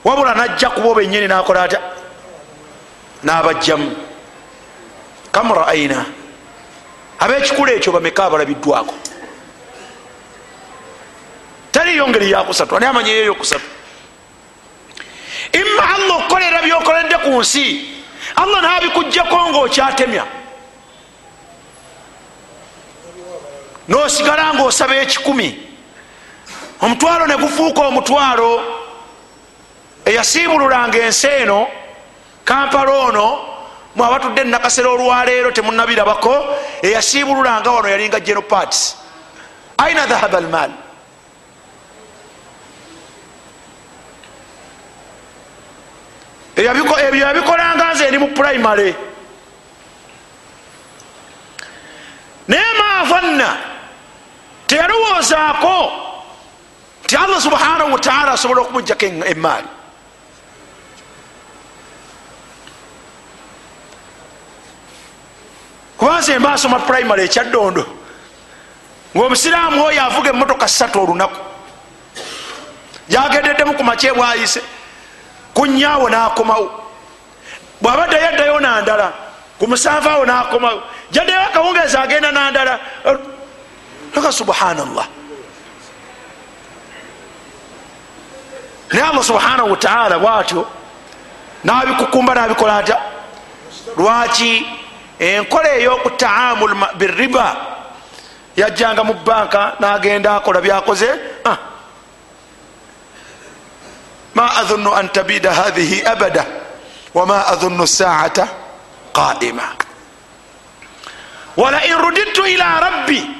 [0.04, 1.80] Wabula najja kubo benyini nakola atya?
[3.22, 3.96] Nabajjamu.
[5.32, 6.06] Kam raaina
[7.18, 8.94] abekikulu ekyo bameka abalabiddwako?
[11.72, 13.64] Taliyo ngeri yakusatu ani amanya eyo yokusatu
[15.52, 17.94] imma allah okukolera byokoledde ku nsi.
[18.36, 20.24] Allah nabikugjako ngaokyatemya
[23.88, 25.68] nosigala ngaosaba ekikumi.
[26.80, 28.50] Omutwalo negufuuka omutwalo
[30.04, 31.68] eyasiibululanga ensi eno
[32.44, 33.26] kampala ono
[33.96, 36.34] mwabatudde enakasera olwaleero temunabirabako
[36.82, 38.96] eyasiibululanga wano yalinga genoparts
[39.78, 40.70] aina dhahaba almal
[46.58, 48.94] ebyo yabikolanga nze eri mu primary.
[52.48, 53.77] Naye maavanna
[54.68, 55.76] teyalowoozaako
[57.04, 59.68] nti allah subhanahu wataala asobola okumugjako emaali
[65.98, 67.84] kubanze embasoma primary ekyaddondo
[69.16, 71.40] ngaomusiraamu oyo avuga emotoka satu olunaku
[73.08, 74.60] jagendeddemu ku makye bwayise
[75.58, 76.70] kunyaawo nakomawo.
[77.80, 79.12] Bwabadde yaddayo nandala
[79.58, 80.82] ku musanvu awo nakomawo.
[81.10, 82.78] Jaddeyo akawungeezi agenda nandala
[84.18, 85.06] aka subhanallah.
[88.92, 90.66] Naye allah subhanahu wataala bwatyo
[91.64, 92.98] nabikukumba nabikola atya
[93.96, 94.66] lwaki
[95.18, 97.56] enkola eyokutaamul biriba
[98.56, 101.08] yajjanga mu banka nagenda akola byakoze
[104.34, 106.46] ma adhunnu an tabida hathihi abada
[107.14, 108.48] wama adhunnu saata
[109.12, 109.74] qaima.
[111.56, 113.37] Walain rudidtu ila rabbi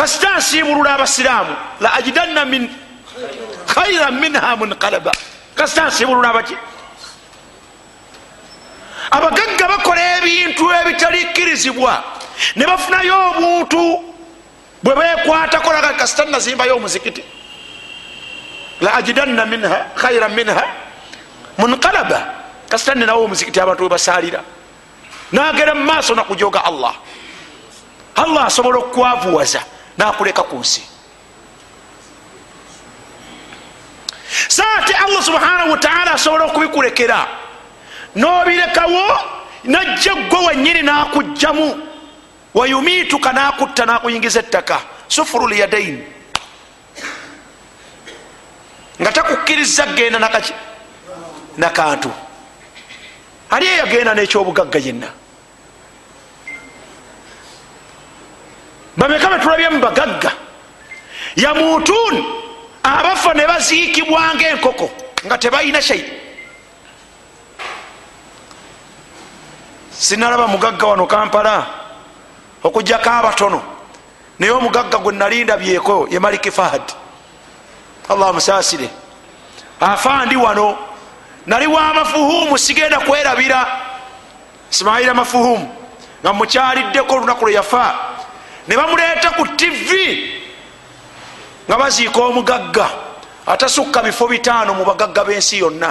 [0.00, 2.70] kasita nsiibulula abasiraamu la ajidanna min
[3.66, 5.12] khairan minha munqalaba
[5.54, 6.56] kasita nsiibulula abaki
[9.10, 11.92] abagagga bakola ebintu ebitalikkirizibwa
[12.56, 13.80] ne bafunayo obuntu
[14.82, 17.22] bwe bekwatako laga kasita nazimbayo omuzikiti
[18.80, 20.64] la ajidanna minha khaira minha
[21.58, 22.20] munkalaba
[22.70, 24.40] kasita ninawo omuzikiti abantu webasalira
[25.32, 26.94] nagera mumaaso nakujoga allah
[28.16, 29.60] allah asobola okukwavuwaza
[30.00, 30.82] nakuleka ku nsi
[34.48, 37.20] saate allah subhanahu wataala asobola okubikulekera
[38.16, 39.04] nobirekawo
[39.64, 41.86] najja gwe wenyini nakugjamu.
[42.54, 44.80] Wayumiituka nakutta nakuyingiza ettaka.
[45.08, 46.04] Sufuru lyadain
[49.00, 50.18] nga takukkiriza genda
[51.56, 52.10] nakantu.
[53.50, 55.08] Ali eyagenda nekyobugagga yenna
[59.00, 60.30] bameka betulabye mu bagagga
[61.36, 62.14] yamuutun
[62.84, 64.86] abafa ne baziikibwanga enkoko
[65.24, 66.04] nga tebalina shai
[69.96, 71.54] sinalaba mugagga wano kampala
[72.62, 73.60] okujjako abatono
[74.38, 76.84] naye omugagga gwe nalinda byeko ye maliki fahad
[78.10, 78.90] allah musaasire.
[79.80, 80.78] Afa ndi wano.
[81.46, 83.66] Nali wamafuhumu sigenda kwerabira.
[84.70, 85.74] Ismaila mafuhumu
[86.22, 87.94] nga mukyaliddeko olunaku lwe yafa
[88.70, 90.30] ne bamuleeta ku tivi
[91.66, 92.86] nga baziika omugagga
[93.46, 95.90] atasukka bifo bitaano mu bagagga b'ensi yonna.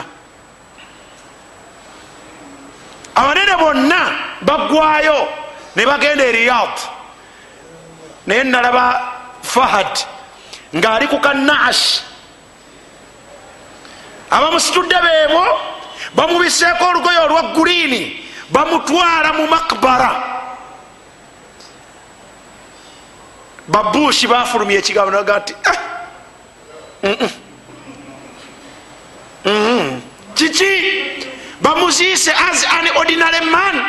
[3.15, 4.01] Abanene bonna
[4.41, 5.27] baggwayo
[5.75, 6.75] ne bagenda e riyad
[8.27, 8.85] naye nalaba
[9.43, 9.91] fahad
[10.71, 11.99] ng'ali ku kanaash
[14.31, 15.43] abamusitudde beebo
[16.15, 20.38] bamubiseeko olugoye olwa guliini bamutwala mu makbara
[23.69, 25.53] babushi bafulumya ekigambo naga nti
[30.35, 30.71] kiki?
[31.61, 33.85] Bamuziise as an ordinary man.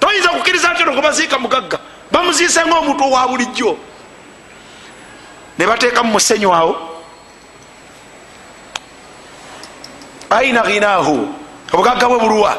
[0.00, 1.78] Toyinza kukkiriza nti ono kubaziika mugagga?
[2.10, 3.78] Bamuziise ngaomuntu owa bulijjo.
[5.58, 7.02] Ne bateekamu musenyu awo.
[10.30, 11.28] Aina ghinahu
[11.72, 12.56] obugagga bwe bulwa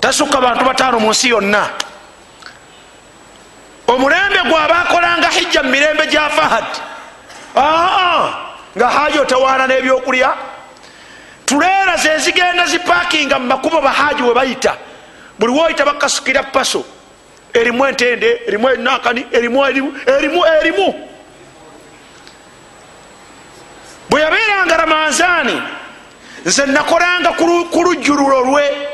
[0.00, 1.70] tasukka bantu bataano mu nsi yonna
[3.86, 6.64] omulembe gwabakolanga hijja mu mirembe gya fahad.
[8.76, 10.34] Nga haji otawaana n'ebyokulya.
[11.46, 14.76] Tuleera zezigenda zipakinga mu makubo bahaji we bayita.
[15.38, 16.84] Buli woyita bakasukira paso.
[17.54, 20.94] Erimu entende erimu enakani erimu erimu erimu
[24.10, 25.62] bwe yabeeranga ramanzaani
[26.44, 27.32] nze nakolanga
[27.70, 28.85] ku lujjululo lwe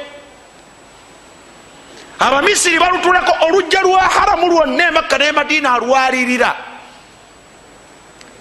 [2.22, 6.56] abamisiri balutulako olujja lwa haramu lwonna emakka ne madiina alwalirira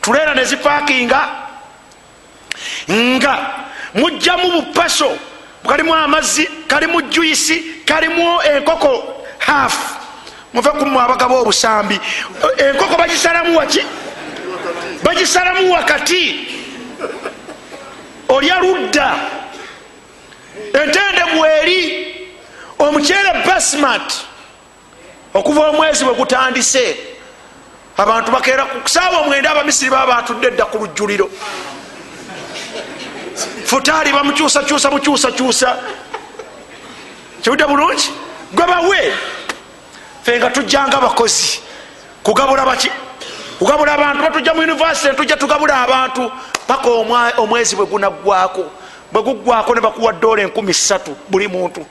[0.01, 1.21] tuleera ne zipakinga
[2.91, 3.33] nga
[3.93, 5.17] mujjamu bupaso
[5.67, 9.95] kalimu amazzi kalimu juisi kalimu enkoko hafu
[10.53, 11.99] muve kumu abagaba obusambi
[12.57, 13.81] enkoko bagisalamu waki?
[15.03, 16.47] Bagisalamu wakati?
[18.29, 19.15] Olya ludda.
[20.73, 21.81] Entende mweri
[22.81, 24.13] omukyere basmat
[25.33, 26.97] okuva omwezi bwe gutandise
[27.97, 31.29] abantu bakeera kusaawa omwenda abamisiri baba batudde edda ku lujjuliro.
[33.65, 35.77] Futaali bamukyusakyusa mukyusakyusa.
[37.41, 38.09] Kiwudde bulungi?
[38.53, 39.13] Gwe bawe
[40.23, 41.59] fe nga tujjanga abakozi
[42.23, 42.91] kugabula baki
[43.59, 46.31] kugabula abantu batujja mu univesity netujja tugabula abantu.
[46.67, 46.89] Paka
[47.37, 48.65] omwezi bwe gunaggwako
[49.11, 51.85] bwe guggwako ne bakuwa dola enkumi ssatu buli muntu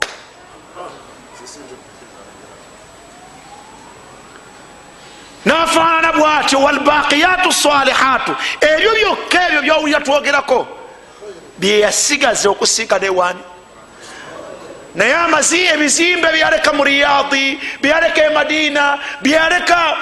[5.44, 8.36] nafaanana bwatyo walbaqiyatu salihatu.
[8.60, 10.68] Ebyo byokka ebyo byowulira twogerako.
[11.58, 13.42] Byeyasigaza okusinkana ewaani
[14.94, 19.96] naye amazi ebizimbe byaleka mu riyadi byaleka e madiina byaleka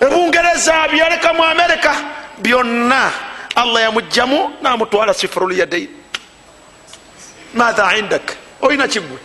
[0.00, 1.92] ebungereza byaleka mu amerika
[2.38, 3.10] byonna
[3.54, 5.88] allah yamugjamu namutwala sifuru lyadain
[7.54, 8.36] matha indak?
[8.62, 9.18] Olina kigwe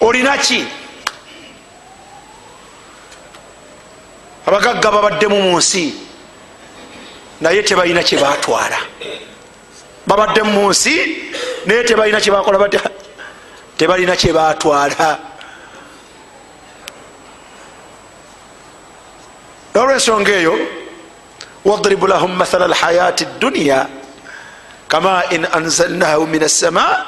[0.00, 0.64] olinaki
[4.46, 5.94] abagagga babaddemu mu nsi
[7.40, 8.78] naye tebalina kyebatwala
[10.06, 10.94] babaddemu mu nsi
[11.66, 12.74] naye tebalina kyebakola bat
[13.78, 15.18] tebalina kyebatwala
[19.74, 20.54] olwensonga eyo
[21.64, 23.86] wadribu lahum mathala lhayati dduniya
[24.90, 27.06] kama in anzalnahu min assama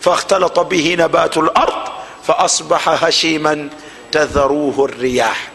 [0.00, 1.76] fakhtalata bihi nabatu lard
[2.24, 3.70] faasbaha hashiman
[4.10, 5.51] tadharuhu riyah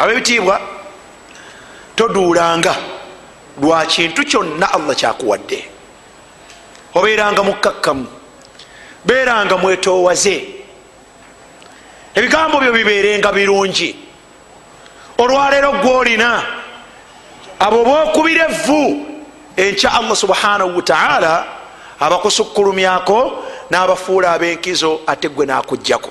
[0.00, 0.60] abebitiibwa
[1.96, 2.74] toduulanga
[3.62, 5.64] lwa kintu kyonna allah kyakuwadde.
[6.94, 8.06] Obeeranga mukkakkamu
[9.04, 10.36] beeranga mwetowaze
[12.14, 13.96] ebigambo byo bibeerenga birungi.
[15.18, 16.42] Olwaleero gwolina
[17.58, 19.06] abo bokubira evvu
[19.56, 21.44] enkya allah subhanahu wataala
[22.00, 26.10] abakusukkulumyako n'abafuula ab'enkizo ate gwe n'akugjako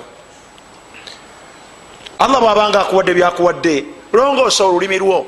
[2.20, 5.26] allah bw'abanga akuwadde byakuwadde longoosa olulimi lwo.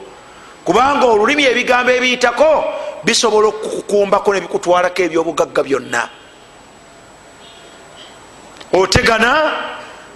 [0.64, 2.64] Kubanga olulimi ebigambo ebiyitako
[3.05, 6.03] bisobola okukukumbako nebikutwalako ebyobugagga byonna.
[8.72, 9.30] Otegana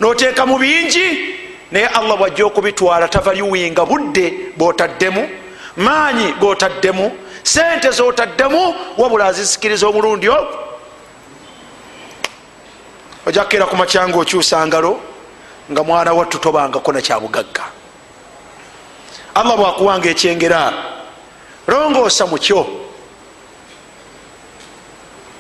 [0.01, 1.07] noteeka mu bingi
[1.73, 5.23] naye allah bwajja okubitwala tavaliwinga budde bwotaddemu
[5.77, 7.11] maanyi gotaddemu
[7.43, 10.59] sente zotaddemu wabula azisikiriza omulundi ogwo.
[13.27, 15.16] Ojakkera ku macyanga okyusa ngalo
[15.73, 17.65] nga mwana wattu tobangako nakyabugagga
[19.35, 20.73] allah bwakuwanga ekyengera
[21.69, 22.67] longoosa mukyo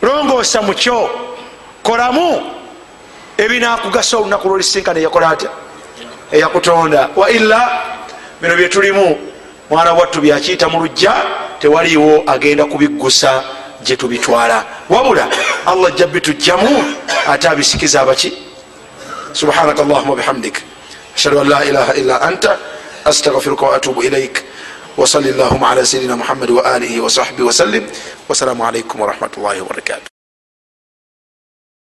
[0.03, 1.11] longoosa mukyo
[1.83, 2.57] kolamu
[3.39, 5.51] ebinakugasa olunaku lwolisinkana eyakola atya?
[6.33, 7.09] Eyakutonda.
[7.17, 7.83] Waila
[8.41, 9.19] bino byetulimu
[9.71, 11.15] mwana wattu byakiyita mu lujja
[11.59, 13.43] tewaliiwo agenda kubiggusa
[13.83, 14.65] gye tubitwala.
[14.89, 15.29] Wabula
[15.67, 16.85] allah jja bitujjamu
[17.29, 18.46] ate abisikiza abaki
[19.36, 20.62] subhanaka allahuma bihamdik
[21.16, 22.58] ashhadu an la ilaha illa anta
[23.06, 24.44] astagfiruka waatubu ilaik
[24.98, 27.88] وصل اللهم على سيدنا محمد وآله وصحبه وسلم
[28.30, 30.15] والسلام عليكم ورحمة الله وبركاته